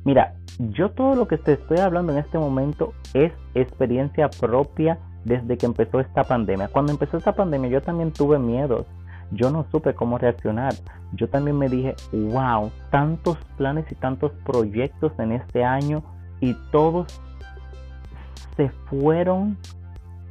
Mira, 0.03 0.35
yo 0.59 0.91
todo 0.91 1.15
lo 1.15 1.27
que 1.27 1.37
te 1.37 1.53
estoy 1.53 1.79
hablando 1.79 2.11
en 2.11 2.19
este 2.19 2.37
momento 2.37 2.93
es 3.13 3.31
experiencia 3.55 4.29
propia 4.29 4.99
desde 5.25 5.57
que 5.57 5.65
empezó 5.65 5.99
esta 5.99 6.23
pandemia. 6.23 6.67
Cuando 6.67 6.91
empezó 6.91 7.17
esta 7.17 7.33
pandemia 7.33 7.69
yo 7.69 7.81
también 7.81 8.11
tuve 8.11 8.39
miedos. 8.39 8.85
Yo 9.31 9.49
no 9.49 9.65
supe 9.71 9.93
cómo 9.93 10.17
reaccionar. 10.17 10.73
Yo 11.13 11.27
también 11.27 11.57
me 11.57 11.69
dije, 11.69 11.95
wow, 12.11 12.71
tantos 12.91 13.37
planes 13.57 13.85
y 13.91 13.95
tantos 13.95 14.31
proyectos 14.45 15.11
en 15.17 15.31
este 15.31 15.63
año 15.63 16.03
y 16.39 16.55
todos 16.71 17.07
se 18.55 18.69
fueron 18.89 19.57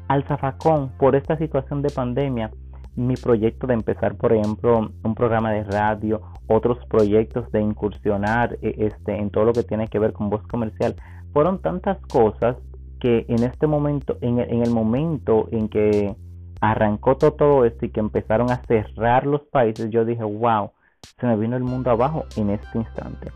al 0.08 0.24
zafacón 0.24 0.90
por 0.98 1.16
esta 1.16 1.36
situación 1.36 1.82
de 1.82 1.90
pandemia. 1.90 2.50
Mi 2.94 3.14
proyecto 3.14 3.66
de 3.66 3.74
empezar, 3.74 4.16
por 4.16 4.32
ejemplo, 4.32 4.90
un 5.02 5.14
programa 5.14 5.50
de 5.50 5.64
radio, 5.64 6.20
otros 6.46 6.78
proyectos 6.86 7.50
de 7.50 7.62
incursionar 7.62 8.58
eh, 8.60 8.74
este, 8.78 9.16
en 9.16 9.30
todo 9.30 9.46
lo 9.46 9.52
que 9.54 9.62
tiene 9.62 9.88
que 9.88 9.98
ver 9.98 10.12
con 10.12 10.28
voz 10.28 10.46
comercial, 10.46 10.94
fueron 11.32 11.60
tantas 11.60 11.98
cosas 12.06 12.56
que 13.02 13.26
en 13.26 13.42
este 13.42 13.66
momento, 13.66 14.16
en 14.20 14.38
el, 14.38 14.70
momento 14.70 15.48
en 15.50 15.68
que 15.68 16.14
arrancó 16.60 17.16
todo, 17.16 17.32
todo 17.32 17.64
esto 17.64 17.84
y 17.84 17.88
que 17.90 17.98
empezaron 17.98 18.48
a 18.52 18.62
cerrar 18.68 19.26
los 19.26 19.40
países, 19.40 19.90
yo 19.90 20.04
dije, 20.04 20.22
wow, 20.22 20.70
se 21.18 21.26
me 21.26 21.36
vino 21.36 21.56
el 21.56 21.64
mundo 21.64 21.90
abajo 21.90 22.26
en 22.36 22.50
este 22.50 22.78
instante. 22.78 23.32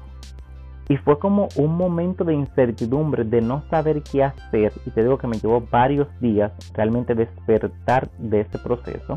Y 0.88 0.96
fue 0.99 1.18
como 1.18 1.49
un 1.56 1.76
momento 1.76 2.23
de 2.23 2.35
incertidumbre, 2.35 3.25
de 3.25 3.40
no 3.40 3.64
saber 3.68 4.04
qué 4.04 4.23
hacer. 4.23 4.73
Y 4.87 4.90
te 4.90 5.02
digo 5.02 5.18
que 5.18 5.26
me 5.26 5.37
llevó 5.37 5.61
varios 5.61 6.06
días 6.20 6.52
realmente 6.73 7.16
despertar 7.16 8.08
de 8.18 8.42
ese 8.42 8.61
proceso. 8.61 9.14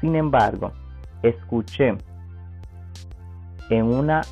Sin 0.00 0.16
embargo, 0.16 0.72
escuché 1.22 1.96
en 3.70 3.84
una 3.86 4.22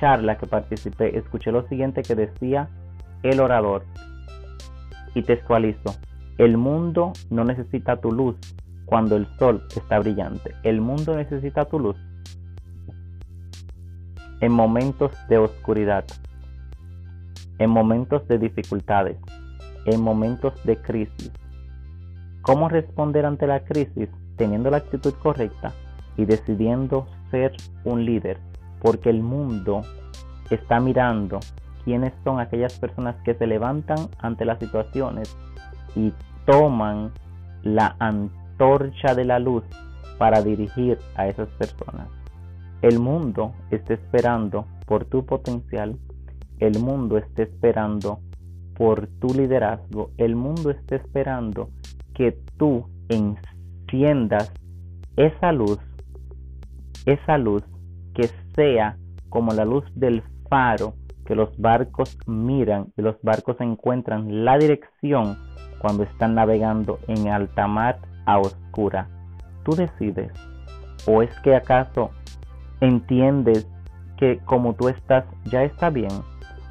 charla 0.00 0.38
que 0.38 0.46
participé, 0.46 1.18
escuché 1.18 1.52
lo 1.52 1.68
siguiente 1.68 2.00
que 2.00 2.14
decía 2.14 2.70
el 3.22 3.38
orador. 3.40 3.84
Y 5.18 5.22
textualizo, 5.22 5.96
el 6.38 6.56
mundo 6.56 7.12
no 7.28 7.42
necesita 7.42 8.00
tu 8.00 8.12
luz 8.12 8.36
cuando 8.84 9.16
el 9.16 9.26
sol 9.36 9.64
está 9.74 9.98
brillante. 9.98 10.54
El 10.62 10.80
mundo 10.80 11.16
necesita 11.16 11.64
tu 11.64 11.80
luz 11.80 11.96
en 14.40 14.52
momentos 14.52 15.10
de 15.28 15.38
oscuridad, 15.38 16.04
en 17.58 17.68
momentos 17.68 18.28
de 18.28 18.38
dificultades, 18.38 19.16
en 19.86 20.00
momentos 20.00 20.54
de 20.62 20.76
crisis. 20.76 21.32
¿Cómo 22.42 22.68
responder 22.68 23.26
ante 23.26 23.48
la 23.48 23.64
crisis? 23.64 24.08
Teniendo 24.36 24.70
la 24.70 24.76
actitud 24.76 25.14
correcta 25.14 25.72
y 26.16 26.26
decidiendo 26.26 27.08
ser 27.32 27.56
un 27.82 28.04
líder, 28.04 28.38
porque 28.80 29.10
el 29.10 29.24
mundo 29.24 29.82
está 30.48 30.78
mirando 30.78 31.40
quiénes 31.88 32.12
son 32.22 32.38
aquellas 32.38 32.78
personas 32.78 33.16
que 33.24 33.32
se 33.32 33.46
levantan 33.46 34.10
ante 34.18 34.44
las 34.44 34.58
situaciones 34.58 35.34
y 35.96 36.12
toman 36.44 37.12
la 37.62 37.96
antorcha 37.98 39.14
de 39.14 39.24
la 39.24 39.38
luz 39.38 39.64
para 40.18 40.42
dirigir 40.42 40.98
a 41.14 41.28
esas 41.28 41.48
personas. 41.56 42.08
El 42.82 42.98
mundo 42.98 43.54
está 43.70 43.94
esperando 43.94 44.66
por 44.84 45.06
tu 45.06 45.24
potencial, 45.24 45.96
el 46.58 46.78
mundo 46.78 47.16
está 47.16 47.44
esperando 47.44 48.20
por 48.76 49.06
tu 49.18 49.28
liderazgo, 49.28 50.10
el 50.18 50.36
mundo 50.36 50.68
está 50.68 50.96
esperando 50.96 51.70
que 52.12 52.36
tú 52.58 52.86
enciendas 53.08 54.52
esa 55.16 55.52
luz, 55.52 55.78
esa 57.06 57.38
luz 57.38 57.62
que 58.12 58.28
sea 58.54 58.98
como 59.30 59.54
la 59.54 59.64
luz 59.64 59.84
del 59.94 60.22
faro 60.50 60.92
que 61.28 61.34
los 61.34 61.54
barcos 61.58 62.16
miran 62.26 62.86
y 62.96 63.02
los 63.02 63.20
barcos 63.20 63.60
encuentran 63.60 64.46
la 64.46 64.56
dirección 64.56 65.36
cuando 65.78 66.04
están 66.04 66.34
navegando 66.34 67.00
en 67.06 67.28
alta 67.28 67.66
mar 67.66 67.98
a 68.24 68.38
oscura. 68.38 69.08
Tú 69.62 69.72
decides. 69.72 70.32
¿O 71.06 71.22
es 71.22 71.30
que 71.40 71.54
acaso 71.54 72.12
entiendes 72.80 73.68
que 74.16 74.38
como 74.46 74.72
tú 74.72 74.88
estás 74.88 75.26
ya 75.44 75.64
está 75.64 75.90
bien? 75.90 76.08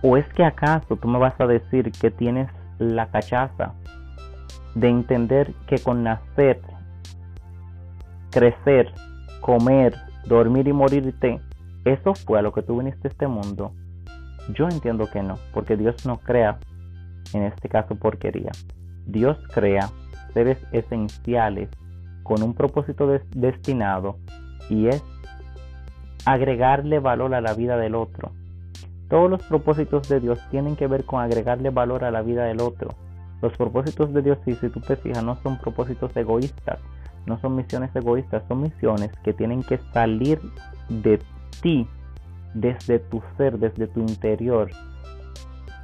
¿O 0.01 0.17
es 0.17 0.27
que 0.29 0.43
acaso 0.43 0.95
tú 0.95 1.07
me 1.07 1.19
vas 1.19 1.39
a 1.39 1.45
decir 1.45 1.91
que 1.91 2.09
tienes 2.09 2.49
la 2.79 3.11
cachaza 3.11 3.75
de 4.73 4.89
entender 4.89 5.53
que 5.67 5.77
con 5.77 6.01
nacer, 6.03 6.59
crecer, 8.31 8.91
comer, 9.39 9.93
dormir 10.25 10.67
y 10.67 10.73
morirte, 10.73 11.39
eso 11.85 12.15
fue 12.15 12.39
a 12.39 12.41
lo 12.41 12.51
que 12.53 12.63
tú 12.63 12.79
viniste 12.79 13.07
a 13.07 13.11
este 13.11 13.27
mundo? 13.27 13.71
Yo 14.54 14.68
entiendo 14.70 15.10
que 15.12 15.22
no, 15.22 15.38
porque 15.54 15.77
Dios 15.77 16.06
no 16.06 16.20
crea, 16.20 16.60
en 17.34 17.44
este 17.44 17.70
caso, 17.70 17.96
porquería. 17.96 18.51
Dios 19.06 19.38
crea 19.54 19.89
seres 20.34 20.58
esenciales 20.72 21.70
con 22.24 22.44
un 22.44 22.54
propósito 22.54 23.08
destinado 23.36 24.18
y 24.70 24.88
es 24.88 25.04
agregarle 26.25 27.00
valor 27.00 27.34
a 27.34 27.42
la 27.42 27.54
vida 27.54 27.77
del 27.77 27.96
otro. 27.96 28.32
Todos 29.10 29.30
los 29.30 29.42
propósitos 29.44 30.10
de 30.10 30.20
Dios 30.20 30.39
tienen 30.51 30.75
que 30.75 30.88
ver 30.88 31.06
con 31.06 31.22
agregarle 31.22 31.70
valor 31.70 32.04
a 32.04 32.12
la 32.12 32.22
vida 32.22 32.44
del 32.44 32.60
otro. 32.60 32.89
Los 33.42 33.56
propósitos 33.56 34.13
de 34.13 34.22
Dios, 34.22 34.38
si, 34.44 34.56
tú 34.56 34.82
te 34.82 34.98
fijas, 34.98 35.24
no 35.24 35.38
son 35.42 35.58
propósitos 35.60 36.16
egoístas, 36.18 36.80
no 37.25 37.39
son 37.39 37.56
misiones 37.56 37.96
egoístas, 37.96 38.44
son 38.48 38.63
misiones 38.63 39.12
que 39.24 39.34
tienen 39.34 39.63
que 39.63 39.77
salir 39.94 40.42
de 40.89 41.22
ti, 41.62 41.88
desde 42.54 43.00
tu 43.00 43.22
ser, 43.38 43.60
desde 43.60 43.88
tu 43.88 44.00
interior. 44.01 44.70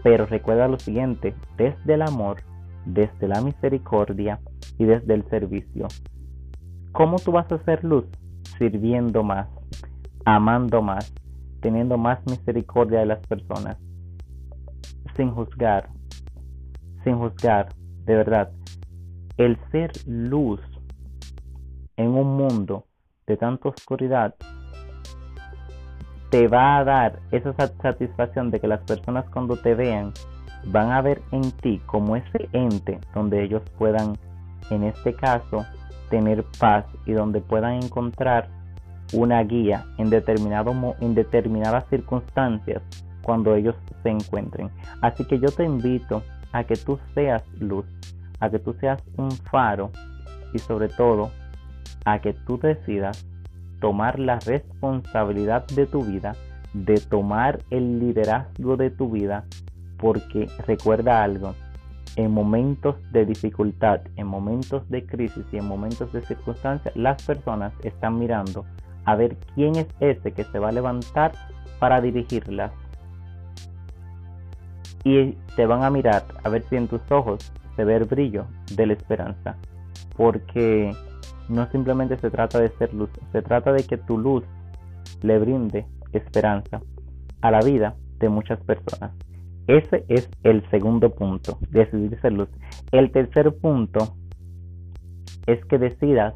Pero 0.04 0.26
recuerda 0.26 0.68
lo 0.68 0.80
siguiente, 0.80 1.34
desde 1.58 1.94
el 1.94 2.02
amor, 2.02 2.44
desde 2.86 3.28
la 3.28 3.42
misericordia 3.42 4.40
y 4.78 4.86
desde 4.86 5.14
el 5.14 5.24
servicio. 5.30 5.88
¿Cómo 6.92 7.18
tú 7.18 7.32
vas 7.32 7.52
a 7.52 7.56
hacer 7.56 7.84
luz? 7.84 8.06
Sirviendo 8.58 9.24
más, 9.24 9.48
amando 10.26 10.82
más, 10.82 11.14
teniendo 11.62 11.98
más 11.98 12.20
misericordia 12.26 13.00
de 13.00 13.06
las 13.06 13.26
personas, 13.26 13.78
sin 15.16 15.32
juzgar, 15.32 15.90
sin 17.04 17.18
juzgar, 17.18 17.70
de 18.06 18.16
verdad. 18.16 18.52
El 19.38 19.58
ser 19.72 19.92
luz 20.06 20.60
en 21.98 22.10
un 22.10 22.38
mundo 22.38 22.86
de 23.26 23.38
tanta 23.38 23.70
oscuridad 23.70 24.36
te 26.34 26.48
va 26.48 26.80
a 26.80 26.84
dar 26.84 27.20
esa 27.30 27.54
satisfacción 27.54 28.50
de 28.50 28.60
que 28.60 28.68
las 28.68 28.82
personas 28.86 29.30
cuando 29.30 29.56
te 29.56 29.76
vean 29.76 30.14
van 30.66 30.90
a 30.90 31.00
ver 31.00 31.22
en 31.32 31.52
ti 31.52 31.80
como 31.86 32.16
ese 32.16 32.50
ente 32.54 33.00
donde 33.14 33.44
ellos 33.44 33.62
puedan, 33.78 34.18
en 34.72 34.82
este 34.82 35.14
caso, 35.14 35.64
tener 36.10 36.44
paz 36.58 36.86
y 37.06 37.12
donde 37.12 37.40
puedan 37.40 37.74
encontrar 37.74 38.50
una 39.14 39.44
guía 39.44 39.86
en, 40.00 40.10
determinado, 40.10 40.74
en 41.02 41.14
determinadas 41.14 41.86
circunstancias 41.92 42.82
cuando 43.22 43.54
ellos 43.54 43.76
se 44.02 44.10
encuentren. 44.10 44.72
Así 45.02 45.26
que 45.26 45.38
yo 45.38 45.50
te 45.50 45.66
invito 45.66 46.24
a 46.52 46.64
que 46.64 46.78
tú 46.78 46.98
seas 47.14 47.44
luz, 47.60 47.86
a 48.40 48.50
que 48.50 48.58
tú 48.58 48.74
seas 48.82 49.04
un 49.18 49.30
faro 49.30 49.92
y 50.52 50.58
sobre 50.58 50.88
todo 50.88 51.30
a 52.06 52.18
que 52.18 52.34
tú 52.34 52.58
decidas 52.58 53.24
tomar 53.84 54.18
la 54.18 54.40
responsabilidad 54.40 55.68
de 55.76 55.86
tu 55.86 56.06
vida, 56.06 56.38
de 56.74 57.02
tomar 57.02 57.60
el 57.70 58.00
liderazgo 58.00 58.78
de 58.78 58.90
tu 58.90 59.12
vida, 59.12 59.44
porque 59.98 60.48
recuerda 60.66 61.22
algo, 61.22 61.54
en 62.16 62.32
momentos 62.32 62.96
de 63.12 63.26
dificultad, 63.26 64.00
en 64.16 64.28
momentos 64.28 64.90
de 64.90 65.06
crisis 65.06 65.44
y 65.52 65.58
en 65.58 65.66
momentos 65.66 66.14
de 66.14 66.22
circunstancia, 66.22 66.94
las 66.96 67.22
personas 67.24 67.74
están 67.84 68.18
mirando 68.18 68.64
a 69.04 69.18
ver 69.18 69.36
quién 69.54 69.76
es 69.76 69.88
ese 70.00 70.32
que 70.32 70.46
se 70.46 70.60
va 70.60 70.70
a 70.70 70.72
levantar 70.72 71.34
para 71.78 72.00
dirigirlas. 72.00 72.72
Y 75.04 75.34
te 75.58 75.66
van 75.66 75.84
a 75.84 75.90
mirar 75.90 76.24
a 76.42 76.48
ver 76.48 76.64
si 76.70 76.78
en 76.78 76.88
tus 76.88 77.02
ojos 77.12 77.52
se 77.76 77.84
ve 77.84 77.98
el 77.98 78.06
brillo 78.06 78.46
de 78.78 78.88
la 78.88 78.94
esperanza. 78.94 79.58
Porque 80.16 80.96
no 81.50 81.70
simplemente 81.72 82.18
se 82.18 82.30
trata 82.30 82.60
de 82.60 82.70
ser 82.78 82.94
luz, 82.94 83.10
se 83.32 83.42
trata 83.42 83.72
de 83.72 83.84
que 83.84 83.98
tu 83.98 84.18
luz 84.18 84.44
le 85.22 85.40
brinde 85.40 85.86
esperanza 86.12 86.82
a 87.42 87.52
la 87.52 87.60
vida 87.60 87.96
de 88.20 88.30
muchas 88.30 88.60
personas. 88.62 89.12
Ese 89.68 90.06
es 90.10 90.30
el 90.44 90.68
segundo 90.70 91.10
punto, 91.10 91.58
decidir 91.70 92.20
ser 92.22 92.34
luz. 92.34 92.50
El 92.92 93.12
tercer 93.12 93.54
punto 93.56 94.16
es 95.48 95.64
que 95.66 95.78
decidas 95.78 96.34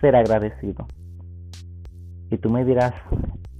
ser 0.00 0.14
agradecido. 0.14 0.86
Y 2.30 2.38
tú 2.38 2.50
me 2.50 2.64
dirás, 2.64 2.94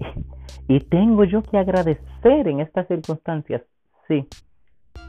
¿y 0.69 0.81
tengo 0.81 1.25
yo 1.25 1.43
que 1.43 1.59
agradecer 1.59 2.49
en 2.49 2.61
estas 2.61 2.87
circunstancias? 2.89 3.63
Sí, 4.09 4.29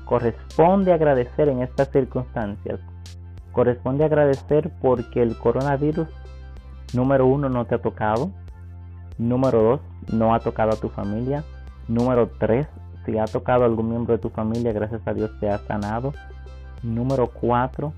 corresponde 0.05 0.93
agradecer 0.93 1.49
en 1.49 1.61
estas 1.61 1.91
circunstancias. 1.91 2.79
Corresponde 3.57 4.05
agradecer 4.05 4.69
porque 4.83 5.23
el 5.23 5.35
coronavirus, 5.35 6.07
número 6.93 7.25
uno, 7.25 7.49
no 7.49 7.65
te 7.65 7.73
ha 7.73 7.81
tocado. 7.81 8.29
Número 9.17 9.63
dos, 9.63 9.81
no 10.13 10.35
ha 10.35 10.39
tocado 10.41 10.73
a 10.73 10.75
tu 10.75 10.89
familia. 10.89 11.43
Número 11.87 12.29
tres, 12.37 12.67
si 13.03 13.17
ha 13.17 13.25
tocado 13.25 13.63
a 13.63 13.65
algún 13.65 13.89
miembro 13.89 14.13
de 14.13 14.21
tu 14.21 14.29
familia, 14.29 14.73
gracias 14.73 15.01
a 15.07 15.13
Dios 15.15 15.31
te 15.39 15.49
ha 15.49 15.57
sanado. 15.57 16.13
Número 16.83 17.31
cuatro, 17.33 17.93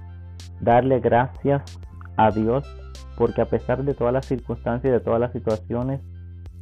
darle 0.62 1.02
gracias 1.02 1.62
a 2.16 2.32
Dios 2.32 2.64
porque 3.18 3.42
a 3.42 3.46
pesar 3.46 3.84
de 3.84 3.94
todas 3.94 4.14
las 4.14 4.28
circunstancias 4.28 4.90
y 4.90 4.94
de 4.94 5.02
todas 5.02 5.20
las 5.20 5.34
situaciones, 5.34 6.00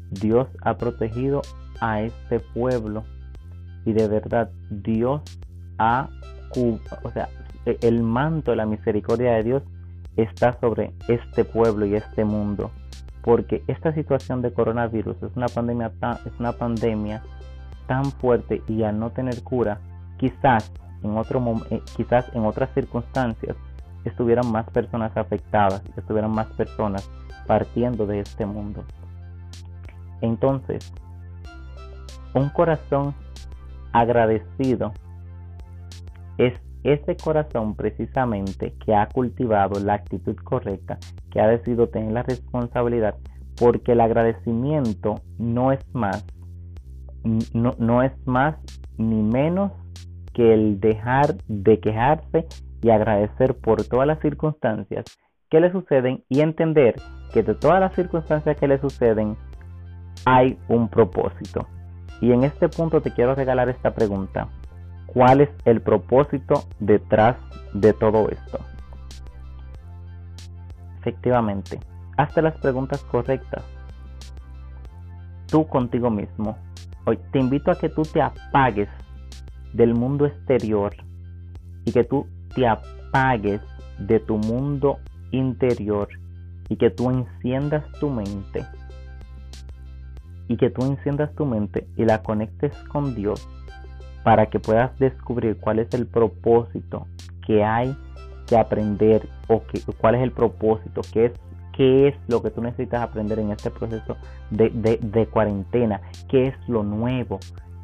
Dios 0.10 0.48
ha 0.64 0.76
protegido 0.76 1.44
a 1.82 2.02
este 2.02 2.40
pueblo 2.40 3.04
y 3.86 3.94
de 3.94 4.08
verdad 4.08 4.50
Dios 4.72 5.22
ha, 5.78 6.10
o 7.04 7.12
sea, 7.12 7.30
el 7.82 8.04
manto 8.04 8.52
de 8.52 8.58
la 8.58 8.66
misericordia 8.66 9.34
de 9.34 9.44
Dios 9.44 9.64
está 10.16 10.60
sobre 10.60 10.94
este 11.08 11.44
pueblo 11.44 11.86
y 11.86 11.96
este 11.96 12.26
mundo 12.26 12.72
porque 13.28 13.62
esta 13.68 13.94
situación 13.94 14.42
de 14.42 14.54
coronavirus 14.54 15.22
es 15.22 15.36
una 15.36 15.48
pandemia 15.48 15.92
tan, 16.00 16.14
es 16.26 16.32
una 16.40 16.54
pandemia 16.54 17.22
tan 17.86 18.06
fuerte 18.06 18.64
y 18.70 18.84
al 18.84 18.98
no 18.98 19.10
tener 19.10 19.44
cura, 19.44 19.82
quizás 20.16 20.72
en 21.04 21.18
otro 21.18 21.44
eh, 21.70 21.82
quizás 21.98 22.34
en 22.34 22.46
otras 22.46 22.74
circunstancias 22.74 23.58
estuvieran 24.06 24.50
más 24.50 24.70
personas 24.70 25.12
afectadas, 25.18 25.84
estuvieran 25.98 26.32
más 26.32 26.48
personas 26.54 27.10
partiendo 27.48 28.06
de 28.06 28.22
este 28.22 28.46
mundo. 28.46 28.86
Entonces, 30.22 30.94
un 32.34 32.48
corazón 32.48 33.14
agradecido 33.92 34.94
es 36.38 36.54
ese 36.84 37.18
corazón 37.18 37.76
precisamente 37.76 38.74
que 38.86 38.96
ha 38.96 39.08
cultivado 39.08 39.80
la 39.80 39.96
actitud 39.96 40.36
correcta, 40.36 40.98
que 41.32 41.42
ha 41.42 41.48
decidido 41.48 41.90
tener 41.90 42.12
la 42.12 42.24
responsabilidad, 42.24 43.16
porque 43.60 43.94
el 43.94 44.02
agradecimiento 44.02 45.16
no 45.38 45.72
es 45.72 45.80
más 45.94 46.26
no, 47.54 47.76
no 47.78 48.04
es 48.04 48.12
más 48.26 48.56
ni 48.98 49.22
menos 49.22 49.72
que 50.34 50.54
el 50.54 50.80
dejar 50.80 51.36
de 51.48 51.80
quejarse 51.80 52.46
y 52.82 52.90
agradecer 52.90 53.56
por 53.56 53.84
todas 53.84 54.08
las 54.08 54.20
circunstancias 54.20 55.06
que 55.50 55.60
le 55.60 55.72
suceden 55.72 56.24
y 56.30 56.42
entender 56.42 56.96
que 57.34 57.44
de 57.44 57.56
todas 57.56 57.80
las 57.80 57.96
circunstancias 57.96 58.58
que 58.58 58.68
le 58.68 58.80
suceden 58.80 59.36
hay 60.26 60.58
un 60.68 60.90
propósito. 60.90 61.68
Y 62.22 62.32
en 62.32 62.44
este 62.44 62.70
punto 62.70 63.02
te 63.02 63.12
quiero 63.12 63.36
regalar 63.36 63.70
esta 63.70 63.94
pregunta. 63.94 64.50
¿Cuál 65.08 65.42
es 65.42 65.50
el 65.66 65.82
propósito 65.82 66.66
detrás 66.80 67.38
de 67.74 67.94
todo 67.94 68.30
esto? 68.30 68.60
Efectivamente, 71.00 71.80
hazte 72.18 72.42
las 72.42 72.58
preguntas 72.60 73.02
correctas. 73.04 73.64
Tú 75.48 75.66
contigo 75.68 76.10
mismo. 76.10 76.58
Hoy 77.06 77.18
te 77.32 77.40
invito 77.40 77.72
a 77.72 77.76
que 77.76 77.88
tú 77.88 78.02
te 78.04 78.22
apagues 78.22 78.90
del 79.74 79.94
mundo 79.94 80.26
exterior 80.26 80.94
y 81.86 81.92
que 81.94 82.04
tú 82.04 82.28
te 82.54 82.68
apagues 82.68 83.62
de 84.00 84.20
tu 84.20 84.38
mundo 84.38 85.00
interior 85.32 86.10
y 86.68 86.76
que 86.76 86.90
tú 86.90 87.10
enciendas 87.10 87.90
tu 88.00 88.10
mente 88.10 88.66
y 90.50 90.58
que 90.58 90.70
tú 90.70 90.86
enciendas 90.86 91.34
tu 91.36 91.46
mente 91.46 91.88
y 91.96 92.06
la 92.06 92.22
conectes 92.24 92.76
con 92.90 93.16
Dios 93.16 93.48
para 94.28 94.48
que 94.48 94.60
puedas 94.60 94.92
descubrir 95.00 95.56
cuál 95.58 95.80
es 95.80 95.94
el 95.94 96.06
propósito 96.06 97.08
que 97.46 97.64
hay 97.64 97.96
que 98.46 98.58
aprender 98.58 99.26
o 99.48 99.64
que, 99.64 99.80
cuál 100.02 100.16
es 100.16 100.22
el 100.22 100.34
propósito, 100.34 101.00
qué 101.14 101.28
es 101.28 101.32
qué 101.72 102.10
es 102.10 102.16
lo 102.28 102.44
que 102.44 102.52
tú 102.52 102.62
necesitas 102.62 103.02
aprender 103.04 103.40
en 103.40 103.52
este 103.52 103.72
proceso 103.72 104.18
de, 104.50 105.30
cuarentena, 105.32 106.02
qué 106.28 106.48
es 106.48 106.56
lo 106.68 106.84
nuevo, 106.84 107.40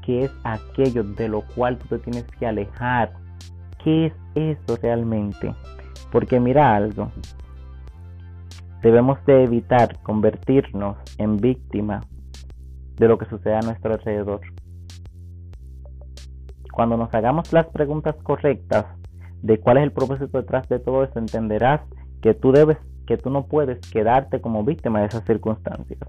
qué 0.06 0.25
es 0.25 0.32
aquello 0.43 1.06
de 1.06 1.29
lo 1.29 1.43
cual 1.56 1.77
tú 1.77 1.88
te 1.88 1.99
tienes 1.99 2.25
que 2.38 2.45
alejar, 2.45 3.13
qué 3.82 4.08
es 4.08 4.13
eso 4.36 4.77
realmente. 4.82 5.56
Porque 6.12 6.41
mira 6.41 6.75
algo, 6.75 7.10
debemos 8.82 9.17
de 9.25 9.45
evitar 9.45 9.97
convertirnos 10.01 10.97
en 11.17 11.38
víctima 11.38 12.01
de 12.97 13.08
lo 13.08 13.17
que 13.17 13.27
sucede 13.27 13.56
a 13.56 13.62
nuestro 13.62 13.93
alrededor. 13.93 14.41
Cuando 16.73 16.97
nos 16.97 17.13
hagamos 17.13 17.53
las 17.53 17.67
preguntas 17.67 18.15
correctas 18.23 18.88
de 19.43 19.59
cuál 19.59 19.77
es 19.77 19.83
el 19.83 19.91
propósito 19.91 20.39
detrás 20.39 20.67
de 20.69 20.79
todo 20.79 21.03
eso, 21.03 21.19
entenderás 21.19 21.81
que 22.21 22.33
tú 22.33 22.51
debes 22.51 22.77
que 23.05 23.17
tú 23.17 23.29
no 23.29 23.45
puedes 23.45 23.79
quedarte 23.91 24.41
como 24.41 24.63
víctima 24.63 25.01
de 25.01 25.07
esas 25.07 25.23
circunstancias. 25.25 25.99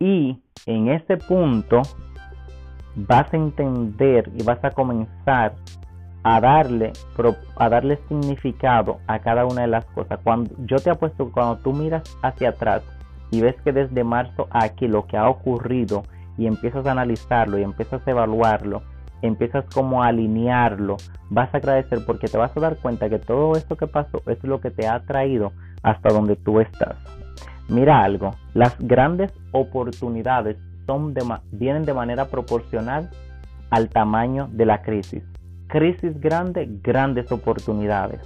Y 0.00 0.42
en 0.66 0.88
ese 0.88 1.16
punto 1.16 1.82
vas 2.94 3.32
a 3.32 3.36
entender 3.36 4.30
y 4.34 4.42
vas 4.42 4.62
a 4.62 4.72
comenzar 4.72 5.54
a 6.24 6.40
darle, 6.40 6.92
a 7.56 7.68
darle 7.70 7.96
significado 8.08 8.98
a 9.06 9.20
cada 9.20 9.46
una 9.46 9.62
de 9.62 9.68
las 9.68 9.86
cosas. 9.86 10.20
Cuando 10.22 10.54
yo 10.66 10.76
te 10.76 10.90
apuesto 10.90 11.32
cuando 11.32 11.56
tú 11.62 11.72
miras 11.72 12.02
hacia 12.22 12.50
atrás 12.50 12.82
y 13.30 13.40
ves 13.40 13.56
que 13.62 13.72
desde 13.72 14.04
marzo 14.04 14.46
aquí 14.50 14.88
lo 14.88 15.06
que 15.06 15.16
ha 15.16 15.28
ocurrido 15.28 16.02
y 16.38 16.46
empiezas 16.46 16.86
a 16.86 16.92
analizarlo 16.92 17.58
y 17.58 17.62
empiezas 17.62 18.06
a 18.06 18.10
evaluarlo, 18.10 18.82
empiezas 19.20 19.64
como 19.74 20.02
a 20.02 20.06
alinearlo, 20.06 20.96
vas 21.28 21.52
a 21.52 21.58
agradecer 21.58 22.04
porque 22.06 22.28
te 22.28 22.38
vas 22.38 22.56
a 22.56 22.60
dar 22.60 22.76
cuenta 22.76 23.10
que 23.10 23.18
todo 23.18 23.56
esto 23.56 23.76
que 23.76 23.86
pasó 23.86 24.22
es 24.26 24.42
lo 24.44 24.60
que 24.60 24.70
te 24.70 24.86
ha 24.86 25.00
traído 25.00 25.52
hasta 25.82 26.08
donde 26.08 26.36
tú 26.36 26.60
estás. 26.60 26.96
Mira 27.68 28.02
algo, 28.02 28.34
las 28.54 28.78
grandes 28.78 29.32
oportunidades 29.52 30.56
vienen 31.52 31.84
de 31.84 31.92
manera 31.92 32.26
proporcional 32.26 33.10
al 33.70 33.88
tamaño 33.90 34.48
de 34.52 34.64
la 34.64 34.82
crisis. 34.82 35.22
Crisis 35.66 36.18
grande, 36.18 36.66
grandes 36.82 37.30
oportunidades. 37.30 38.20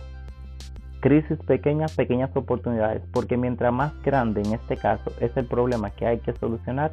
Crisis 1.00 1.38
pequeña, 1.44 1.86
pequeñas 1.96 2.30
oportunidades. 2.36 3.02
Porque 3.12 3.36
mientras 3.36 3.72
más 3.72 3.92
grande 4.02 4.42
en 4.42 4.52
este 4.52 4.76
caso 4.76 5.10
es 5.20 5.36
el 5.36 5.46
problema 5.46 5.90
que 5.90 6.06
hay 6.06 6.20
que 6.20 6.32
solucionar, 6.34 6.92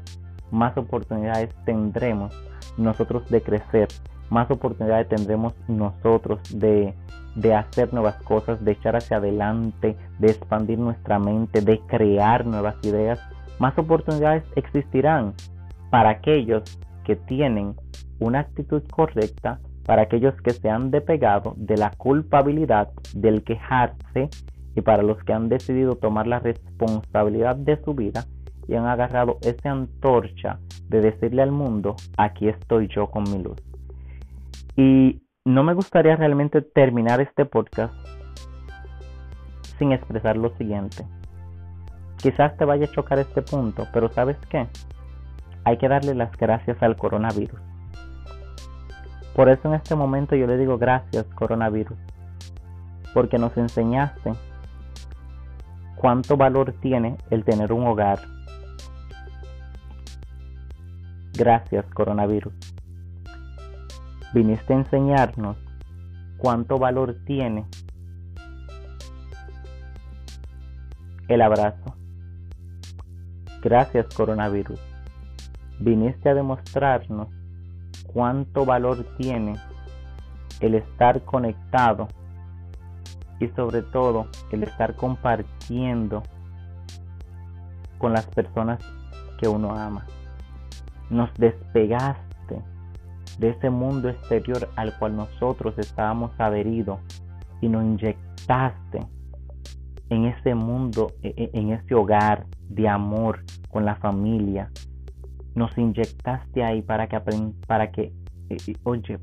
más 0.52 0.78
oportunidades 0.78 1.50
tendremos 1.66 2.34
nosotros 2.78 3.30
de 3.30 3.42
crecer, 3.42 3.88
más 4.30 4.50
oportunidades 4.52 5.08
tendremos 5.10 5.54
nosotros 5.68 6.40
de, 6.58 6.94
de 7.36 7.54
hacer 7.54 7.94
nuevas 7.94 8.16
cosas, 8.24 8.64
de 8.64 8.72
echar 8.72 8.96
hacia 8.96 9.18
adelante, 9.18 9.98
de 10.20 10.28
expandir 10.28 10.80
nuestra 10.80 11.20
mente, 11.20 11.62
de 11.62 11.80
crear 11.88 12.46
nuevas 12.46 12.76
ideas. 12.84 13.20
Más 13.60 13.78
oportunidades 13.78 14.44
existirán 14.56 15.34
para 15.90 16.10
aquellos 16.12 16.64
que 17.04 17.16
tienen 17.16 17.76
una 18.20 18.42
actitud 18.42 18.84
correcta, 18.92 19.60
para 19.86 20.04
aquellos 20.04 20.40
que 20.42 20.52
se 20.52 20.70
han 20.70 20.92
despegado 20.92 21.56
de 21.58 21.78
la 21.78 21.92
culpabilidad 21.92 22.90
del 23.16 23.44
quejarse 23.44 24.30
y 24.76 24.82
para 24.82 25.02
los 25.02 25.18
que 25.24 25.34
han 25.34 25.50
decidido 25.50 25.96
tomar 25.96 26.28
la 26.28 26.40
responsabilidad 26.40 27.56
de 27.56 27.82
su 27.84 27.96
vida 27.96 28.26
y 28.70 28.76
han 28.76 28.86
agarrado 28.86 29.40
esa 29.42 29.72
antorcha 29.72 30.60
de 30.88 31.02
decirle 31.02 31.42
al 31.42 31.52
mundo, 31.52 31.96
aquí 32.18 32.48
estoy 32.48 32.88
yo 32.88 33.08
con 33.08 33.24
mi 33.24 33.42
luz. 33.42 33.58
Y 34.76 35.24
no 35.44 35.64
me 35.64 35.74
gustaría 35.74 36.16
realmente 36.16 36.62
terminar 36.62 37.20
este 37.20 37.46
podcast 37.46 37.94
sin 39.80 39.92
expresar 39.92 40.38
lo 40.38 40.56
siguiente. 40.58 41.04
Quizás 42.18 42.56
te 42.58 42.66
vaya 42.66 42.86
a 42.86 42.92
chocar 42.92 43.18
este 43.18 43.42
punto, 43.42 43.88
pero 43.92 44.10
¿sabes 44.10 44.38
qué? 44.50 44.68
Hay 45.64 45.78
que 45.78 45.88
darle 45.88 46.14
las 46.14 46.32
gracias 46.38 46.82
al 46.84 46.96
coronavirus. 46.96 47.60
Por 49.36 49.50
eso 49.50 49.68
en 49.70 49.74
este 49.74 49.96
momento 49.96 50.36
yo 50.36 50.46
le 50.46 50.58
digo 50.58 50.78
gracias 50.78 51.26
coronavirus, 51.34 51.98
porque 53.16 53.40
nos 53.40 53.58
enseñaste 53.58 54.34
cuánto 55.96 56.38
valor 56.38 56.74
tiene 56.82 57.18
el 57.32 57.44
tener 57.44 57.74
un 57.74 57.88
hogar. 57.88 58.20
Gracias 61.40 61.86
coronavirus. 61.94 62.54
Viniste 64.34 64.74
a 64.74 64.76
enseñarnos 64.76 65.56
cuánto 66.38 66.78
valor 66.78 67.16
tiene 67.26 67.66
el 71.30 71.42
abrazo. 71.42 71.96
Gracias 73.62 74.14
coronavirus. 74.14 74.82
Viniste 75.80 76.28
a 76.28 76.34
demostrarnos 76.34 77.30
cuánto 78.12 78.66
valor 78.66 79.06
tiene 79.18 79.56
el 80.60 80.76
estar 80.76 81.24
conectado 81.24 82.10
y 83.40 83.48
sobre 83.56 83.82
todo 83.82 84.28
el 84.52 84.64
estar 84.64 84.94
compartiendo 84.94 86.22
con 87.98 88.12
las 88.12 88.26
personas 88.26 88.82
que 89.40 89.48
uno 89.48 89.74
ama. 89.74 90.06
Nos 91.10 91.34
despegaste 91.36 92.62
de 93.38 93.50
ese 93.50 93.70
mundo 93.70 94.10
exterior 94.10 94.70
al 94.76 94.98
cual 94.98 95.16
nosotros 95.16 95.78
estábamos 95.78 96.32
adheridos 96.38 97.00
y 97.62 97.70
nos 97.70 97.84
inyectaste 97.84 99.08
en 100.10 100.26
ese 100.26 100.56
mundo, 100.56 101.14
e, 101.22 101.34
e, 101.38 101.50
en 101.54 101.72
ese 101.72 101.96
hogar 101.96 102.46
de 102.68 102.88
amor 102.88 103.44
con 103.70 103.86
la 103.86 103.96
familia. 103.96 104.72
Nos 105.56 105.78
inyectaste 105.78 106.64
ahí 106.64 106.82
para 106.82 107.08
que, 107.08 107.22
para 107.68 107.92
que 107.92 108.14
e, 108.50 108.58
oye, 108.84 109.20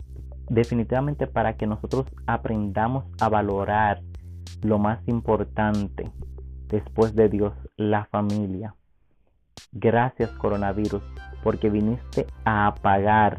definitivamente 0.49 1.27
para 1.27 1.57
que 1.57 1.67
nosotros 1.67 2.07
aprendamos 2.27 3.05
a 3.21 3.29
valorar 3.29 4.01
lo 4.63 4.79
más 4.79 5.01
importante 5.07 6.11
después 6.69 7.15
de 7.15 7.29
Dios, 7.29 7.53
la 7.77 8.07
familia. 8.07 8.75
Gracias 9.73 10.31
coronavirus, 10.31 11.03
porque 11.43 11.71
viniste 11.71 12.27
a 12.45 12.67
apagar 12.67 13.39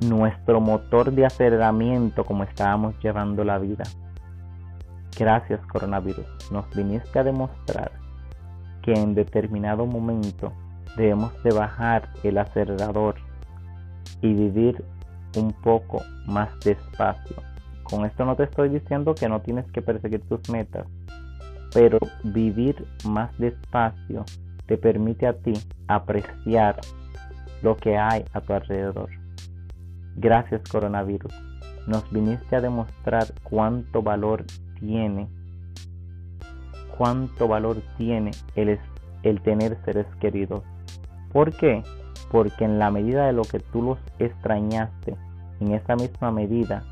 nuestro 0.00 0.60
motor 0.60 1.12
de 1.12 1.26
aceleramiento 1.26 2.24
como 2.24 2.44
estábamos 2.44 2.94
llevando 3.02 3.44
la 3.44 3.58
vida. 3.58 3.84
Gracias 5.18 5.60
coronavirus, 5.66 6.26
nos 6.50 6.68
viniste 6.74 7.18
a 7.18 7.24
demostrar 7.24 7.92
que 8.82 8.92
en 8.92 9.14
determinado 9.14 9.84
momento 9.86 10.52
debemos 10.96 11.32
de 11.42 11.52
bajar 11.52 12.08
el 12.22 12.38
acelerador 12.38 13.16
y 14.22 14.32
vivir 14.32 14.82
un 15.36 15.52
poco 15.52 16.02
más 16.26 16.48
despacio. 16.60 17.36
Con 17.82 18.04
esto 18.04 18.24
no 18.24 18.36
te 18.36 18.44
estoy 18.44 18.68
diciendo 18.68 19.14
que 19.14 19.28
no 19.28 19.40
tienes 19.40 19.70
que 19.72 19.82
perseguir 19.82 20.22
tus 20.28 20.48
metas, 20.48 20.86
pero 21.72 21.98
vivir 22.24 22.86
más 23.04 23.36
despacio 23.38 24.24
te 24.70 24.78
permite 24.78 25.26
a 25.26 25.32
ti 25.32 25.52
apreciar 25.88 26.80
lo 27.60 27.76
que 27.76 27.98
hay 27.98 28.24
a 28.32 28.40
tu 28.40 28.52
alrededor. 28.52 29.10
Gracias 30.14 30.62
coronavirus, 30.70 31.34
nos 31.88 32.08
viniste 32.12 32.54
a 32.54 32.60
demostrar 32.60 33.26
cuánto 33.42 34.00
valor 34.00 34.44
tiene, 34.78 35.26
cuánto 36.96 37.48
valor 37.48 37.82
tiene 37.98 38.30
el, 38.54 38.78
tener 39.42 39.76
seres 39.84 40.06
queridos. 40.20 40.62
¿Por 41.32 41.52
qué? 41.56 41.82
Porque 42.30 42.64
en 42.64 42.78
la 42.78 42.92
medida 42.92 43.26
de 43.26 43.32
lo 43.32 43.42
que 43.42 43.58
tú 43.58 43.82
los 43.82 43.98
extrañaste, 44.20 45.16
en 45.58 45.72
esa 45.72 45.96
misma 45.96 46.30
medida, 46.30 46.84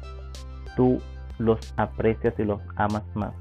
tú 0.74 1.00
los 1.38 1.60
aprecias 1.76 2.34
y 2.40 2.44
los 2.44 2.60
amas 2.74 3.04
más. 3.14 3.34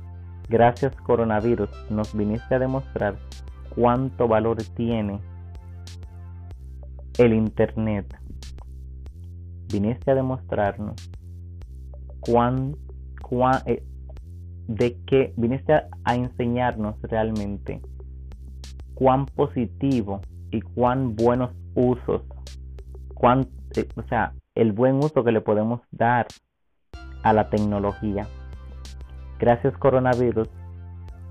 Gracias 0.48 0.94
coronavirus, 0.98 1.72
nos 1.90 2.16
viniste 2.16 2.54
a 2.54 2.60
demostrar 2.60 3.16
cuánto 3.78 4.28
valor 4.28 4.58
tiene 4.76 5.20
el 7.20 7.34
Internet. 7.34 8.08
Viniste 9.72 10.12
a 10.12 10.16
demostrarnos 10.16 10.96
cuán, 12.20 12.76
cuán, 13.22 13.62
eh, 13.68 13.84
de 14.68 14.98
que 15.06 15.34
viniste 15.38 15.74
a, 15.74 16.16
enseñarnos 16.16 16.96
realmente 17.04 17.82
cuán 18.96 19.28
positivo 19.28 20.22
y 20.50 20.62
cuán 20.62 21.16
buenos 21.16 21.52
usos, 21.76 22.24
cuán, 23.14 23.48
eh, 23.76 23.88
o 23.96 24.02
sea, 24.04 24.34
el 24.56 24.72
buen 24.72 24.96
uso 24.96 25.24
que 25.24 25.32
le 25.32 25.42
podemos 25.42 25.82
dar 25.92 26.26
a 27.22 27.32
la 27.32 27.50
tecnología. 27.50 28.26
Gracias 29.40 29.78
coronavirus, 29.78 30.50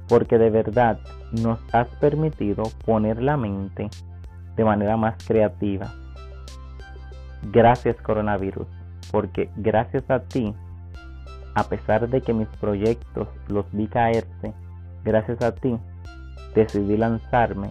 porque 0.09 0.39
de 0.39 0.51
verdad 0.51 1.01
nos 1.43 1.59
has 1.73 1.89
permitido 1.97 2.65
poner 2.85 3.23
la 3.23 3.37
mente 3.37 3.89
de 4.57 4.65
manera 4.65 4.97
más 4.97 5.17
creativa. 5.27 5.93
Gracias 7.53 7.97
coronavirus, 8.03 8.67
porque 9.11 9.51
gracias 9.57 10.11
a 10.11 10.21
ti 10.21 10.55
a 11.55 11.65
pesar 11.65 12.09
de 12.09 12.21
que 12.21 12.35
mis 12.35 12.49
proyectos 12.61 13.29
los 13.49 13.65
vi 13.73 13.87
caerse, 13.87 14.53
gracias 15.05 15.41
a 15.41 15.55
ti 15.55 15.79
decidí 16.55 16.99
lanzarme 16.99 17.71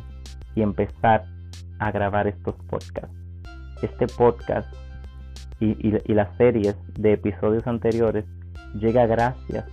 y 0.55 0.63
empezar 0.63 1.25
a 1.77 1.91
grabar 1.91 2.27
estos 2.27 2.55
podcasts. 2.67 3.15
Este 3.83 4.07
podcast 4.07 4.73
y, 5.59 5.91
las 6.13 6.35
series 6.37 6.75
de 6.95 7.13
episodios 7.13 7.67
anteriores 7.67 8.25
llega 8.73 9.05
gracias 9.05 9.65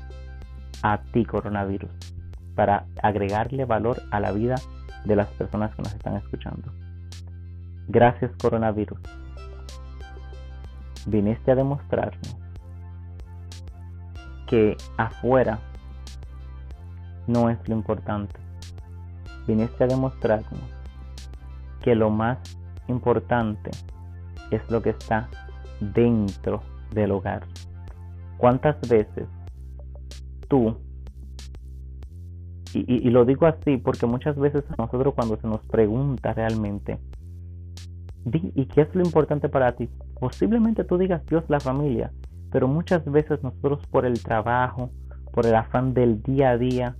a 0.82 0.98
ti 1.12 1.24
coronavirus 1.24 2.11
para 2.54 2.86
agregarle 3.02 3.64
valor 3.64 4.02
a 4.10 4.20
la 4.20 4.32
vida 4.32 4.56
de 5.04 5.16
las 5.16 5.28
personas 5.28 5.74
que 5.74 5.82
nos 5.82 5.94
están 5.94 6.16
escuchando. 6.16 6.72
Gracias 7.88 8.30
coronavirus. 8.40 8.98
Viniste 11.06 11.50
a 11.50 11.54
demostrarme 11.56 12.20
que 14.46 14.76
afuera 14.96 15.58
no 17.26 17.50
es 17.50 17.58
lo 17.68 17.74
importante. 17.74 18.38
Viniste 19.46 19.84
a 19.84 19.86
demostrarnos 19.86 20.60
que 21.80 21.94
lo 21.94 22.10
más 22.10 22.38
importante 22.86 23.70
es 24.50 24.70
lo 24.70 24.82
que 24.82 24.90
está 24.90 25.28
dentro 25.80 26.62
del 26.92 27.10
hogar. 27.12 27.44
¿Cuántas 28.36 28.80
veces 28.88 29.26
tú, 30.48 30.76
y, 32.74 33.10
lo 33.10 33.24
digo 33.24 33.46
así 33.46 33.76
porque 33.76 34.06
muchas 34.06 34.36
veces 34.36 34.64
a 34.70 34.82
nosotros 34.82 35.14
cuando 35.14 35.36
se 35.36 35.46
nos 35.46 35.60
pregunta 35.62 36.32
realmente, 36.32 36.98
¿y 38.24 38.66
qué 38.66 38.82
es 38.82 38.94
lo 38.94 39.02
importante 39.02 39.48
para 39.48 39.72
ti? 39.72 39.88
Posiblemente 40.18 40.84
tú 40.84 40.98
digas 40.98 41.24
Dios, 41.26 41.44
la 41.48 41.60
familia, 41.60 42.12
pero 42.50 42.68
muchas 42.68 43.04
veces 43.04 43.42
nosotros 43.42 43.86
por 43.90 44.06
el 44.06 44.22
trabajo, 44.22 44.90
por 45.32 45.46
el 45.46 45.54
afán 45.54 45.94
del 45.94 46.22
día 46.22 46.50
a 46.50 46.58
día, 46.58 46.96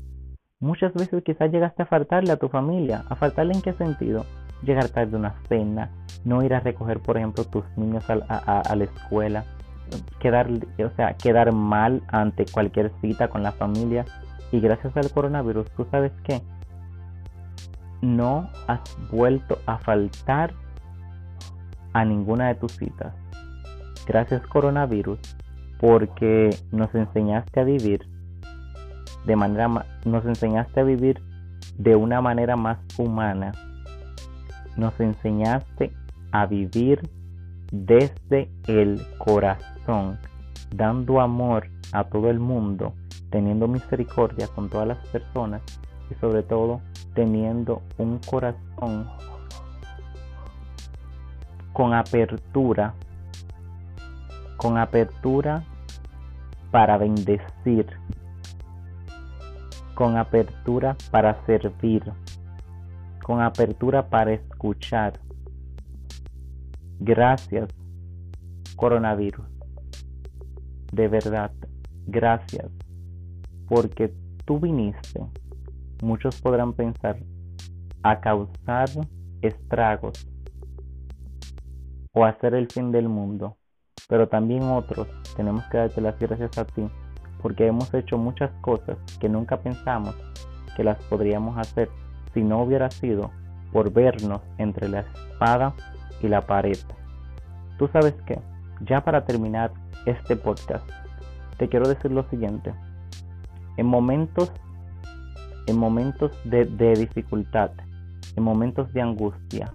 muchas 0.61 0.95
veces 0.95 1.23
quizás 1.23 1.53
llegaste 1.53 1.83
a 1.83 1.87
faltarle 1.87 2.33
a 2.33 2.37
tu 2.37 2.49
familia. 2.49 3.05
¿A 3.09 3.17
faltarle 3.17 3.55
en 3.55 3.63
qué 3.63 3.73
sentido? 3.75 4.25
Llegar 4.63 4.89
tarde 4.89 5.17
a 5.17 5.19
una 5.19 5.35
cena, 5.49 5.91
no 6.25 6.43
ir 6.43 6.55
a 6.55 6.61
recoger, 6.61 7.01
por 7.01 7.17
ejemplo, 7.17 7.45
tus 7.45 7.65
niños 7.77 8.05
a, 8.09 8.61
a 8.61 8.77
la 8.77 8.85
escuela, 8.85 9.45
quedar, 10.21 10.49
o 10.51 10.91
sea, 10.97 11.15
quedar 11.15 11.53
mal 11.53 12.03
ante 12.09 12.47
cualquier 12.47 12.93
cita 13.01 13.29
con 13.29 13.43
la 13.43 13.53
familia. 13.53 14.05
Y 14.53 14.61
gracias 14.61 14.97
al 14.97 15.11
coronavirus, 15.11 15.69
¿tú 15.73 15.87
sabes 15.91 16.13
qué? 16.25 16.41
No 18.01 18.49
has 18.69 18.81
vuelto 19.11 19.59
a 19.67 19.79
faltar 19.79 20.53
a 21.93 22.05
ninguna 22.05 22.49
de 22.49 22.55
tus 22.55 22.73
citas. 22.73 23.15
Gracias 24.07 24.47
coronavirus, 24.47 25.19
porque 25.81 26.51
nos 26.71 26.95
enseñaste 26.95 27.61
a 27.61 27.65
vivir 27.65 28.13
de 29.25 29.37
manera 29.37 29.69
nos 30.05 30.25
enseñaste 30.25 30.81
a 30.81 30.85
vivir 30.85 31.23
de 31.79 31.97
una 31.97 32.21
manera 32.21 32.57
más 32.57 32.79
humana. 32.99 33.53
Nos 34.77 34.99
enseñaste 35.01 35.93
a 36.33 36.47
vivir 36.47 37.09
desde 37.71 38.51
el 38.67 39.01
corazón, 39.19 40.19
dando 40.75 41.21
amor 41.21 41.69
a 41.93 42.05
todo 42.05 42.31
el 42.31 42.41
mundo, 42.41 42.95
teniendo 43.33 43.67
misericordia 43.67 44.47
con 44.47 44.69
todas 44.69 44.87
las 44.87 44.99
personas 45.09 45.63
y 46.11 46.15
sobre 46.21 46.45
todo 46.45 46.81
teniendo 47.15 47.83
un 47.99 48.19
corazón 48.19 49.09
con 51.73 51.95
apertura, 51.95 52.95
con 54.57 54.79
apertura 54.79 55.65
para 56.71 56.99
bendecir, 56.99 57.87
con 59.95 60.17
apertura 60.17 60.97
para 61.11 61.45
servir, 61.47 62.05
con 63.25 63.41
apertura 63.41 64.09
para 64.09 64.35
escuchar. 64.35 65.19
Gracias 67.01 67.69
coronavirus. 68.77 69.47
De 70.93 71.07
verdad, 71.07 71.53
gracias, 72.07 72.69
porque 73.73 74.13
tú 74.45 74.61
viniste. 74.61 75.25
Muchos 76.03 76.39
podrán 76.43 76.75
pensar 76.75 77.17
a 78.03 78.21
causar 78.21 78.91
estragos 79.41 80.29
o 82.13 82.27
hacer 82.27 82.53
el 82.53 82.71
fin 82.71 82.93
del 82.93 83.09
mundo, 83.09 83.57
pero 84.11 84.29
también 84.29 84.65
otros 84.65 85.09
tenemos 85.37 85.65
que 85.71 85.79
darte 85.79 86.03
las 86.03 86.19
gracias 86.19 86.59
a 86.59 86.67
ti 86.67 86.87
porque 87.41 87.67
hemos 87.67 87.95
hecho 87.95 88.19
muchas 88.19 88.51
cosas 88.61 88.99
que 89.19 89.31
nunca 89.31 89.63
pensamos 89.63 90.15
que 90.77 90.85
las 90.85 91.03
podríamos 91.05 91.57
hacer 91.57 91.89
si 92.35 92.43
no 92.43 92.63
hubiera 92.63 92.91
sido 92.91 93.31
por 93.73 93.91
vernos 93.91 94.43
entre 94.59 94.87
la 94.91 95.01
espada 95.01 95.75
y 96.21 96.29
la 96.29 96.43
pared. 96.43 96.77
Tú 97.79 97.89
sabes 97.89 98.13
qué, 98.27 98.39
ya 98.83 99.03
para 99.03 99.25
terminar 99.25 99.73
este 100.05 100.37
podcast, 100.37 100.87
te 101.57 101.71
quiero 101.71 101.89
decir 101.89 102.11
lo 102.11 102.29
siguiente. 102.29 102.75
En 103.77 103.87
momentos, 103.87 104.53
en 105.67 105.79
momentos 105.79 106.33
de, 106.45 106.65
de 106.65 106.95
dificultad, 106.95 107.71
en 108.37 108.43
momentos 108.43 108.93
de 108.93 109.03
angustia, 109.03 109.73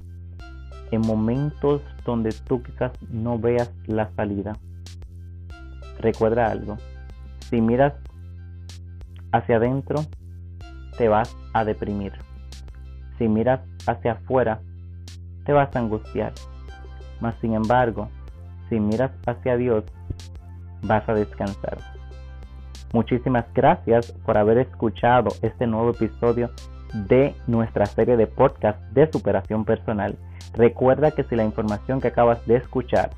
en 0.92 1.02
momentos 1.02 1.82
donde 2.06 2.32
tú 2.32 2.64
quizás 2.64 2.92
no 3.10 3.38
veas 3.38 3.72
la 3.88 4.10
salida, 4.16 4.54
recuerda 6.00 6.52
algo. 6.52 6.78
Si 7.50 7.62
miras 7.62 7.94
hacia 9.32 9.58
adentro, 9.58 10.02
te 10.98 11.08
vas 11.08 11.36
a 11.54 11.64
deprimir. 11.64 12.14
Si 13.18 13.28
miras 13.28 13.62
hacia 13.88 14.14
afuera, 14.14 14.62
te 15.46 15.54
vas 15.54 15.76
a 15.76 15.80
angustiar. 15.80 16.34
Mas 17.20 17.36
sin 17.42 17.54
embargo, 17.54 18.10
si 18.70 18.80
miras 18.80 19.12
hacia 19.26 19.58
Dios, 19.58 19.84
vas 20.84 21.08
a 21.08 21.14
descansar. 21.14 21.97
Muchísimas 22.94 23.46
gracias 23.54 24.12
por 24.26 24.38
haber 24.38 24.60
escuchado 24.60 25.30
este 25.42 25.68
nuevo 25.68 25.92
episodio 25.92 26.50
de 26.94 27.36
nuestra 27.48 27.86
serie 27.86 28.18
de 28.18 28.28
podcast 28.28 28.82
de 28.92 29.12
superación 29.12 29.66
personal. 29.66 30.18
Recuerda 30.54 31.12
que 31.12 31.24
si 31.24 31.36
la 31.36 31.44
información 31.44 32.00
que 32.00 32.08
acabas 32.08 32.46
de 32.48 32.56
escuchar 32.56 33.12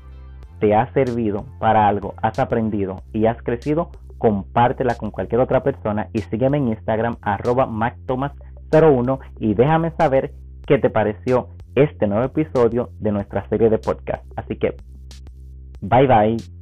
te 0.58 0.74
ha 0.74 0.92
servido 0.92 1.46
para 1.58 1.88
algo, 1.88 2.14
has 2.20 2.38
aprendido 2.38 3.02
y 3.12 3.26
has 3.26 3.40
crecido, 3.42 3.90
compártela 4.18 4.96
con 4.96 5.10
cualquier 5.10 5.40
otra 5.40 5.62
persona 5.62 6.08
y 6.12 6.20
sígueme 6.22 6.58
en 6.58 6.68
Instagram 6.68 7.16
arroba 7.22 7.66
mactomas01 7.66 9.18
y 9.38 9.54
déjame 9.54 9.92
saber 9.92 10.32
qué 10.66 10.78
te 10.78 10.90
pareció 10.90 11.48
este 11.74 12.06
nuevo 12.06 12.24
episodio 12.24 12.90
de 12.98 13.12
nuestra 13.12 13.48
serie 13.48 13.70
de 13.70 13.78
podcast. 13.78 14.24
Así 14.36 14.56
que, 14.56 14.76
bye 15.80 16.06
bye. 16.06 16.59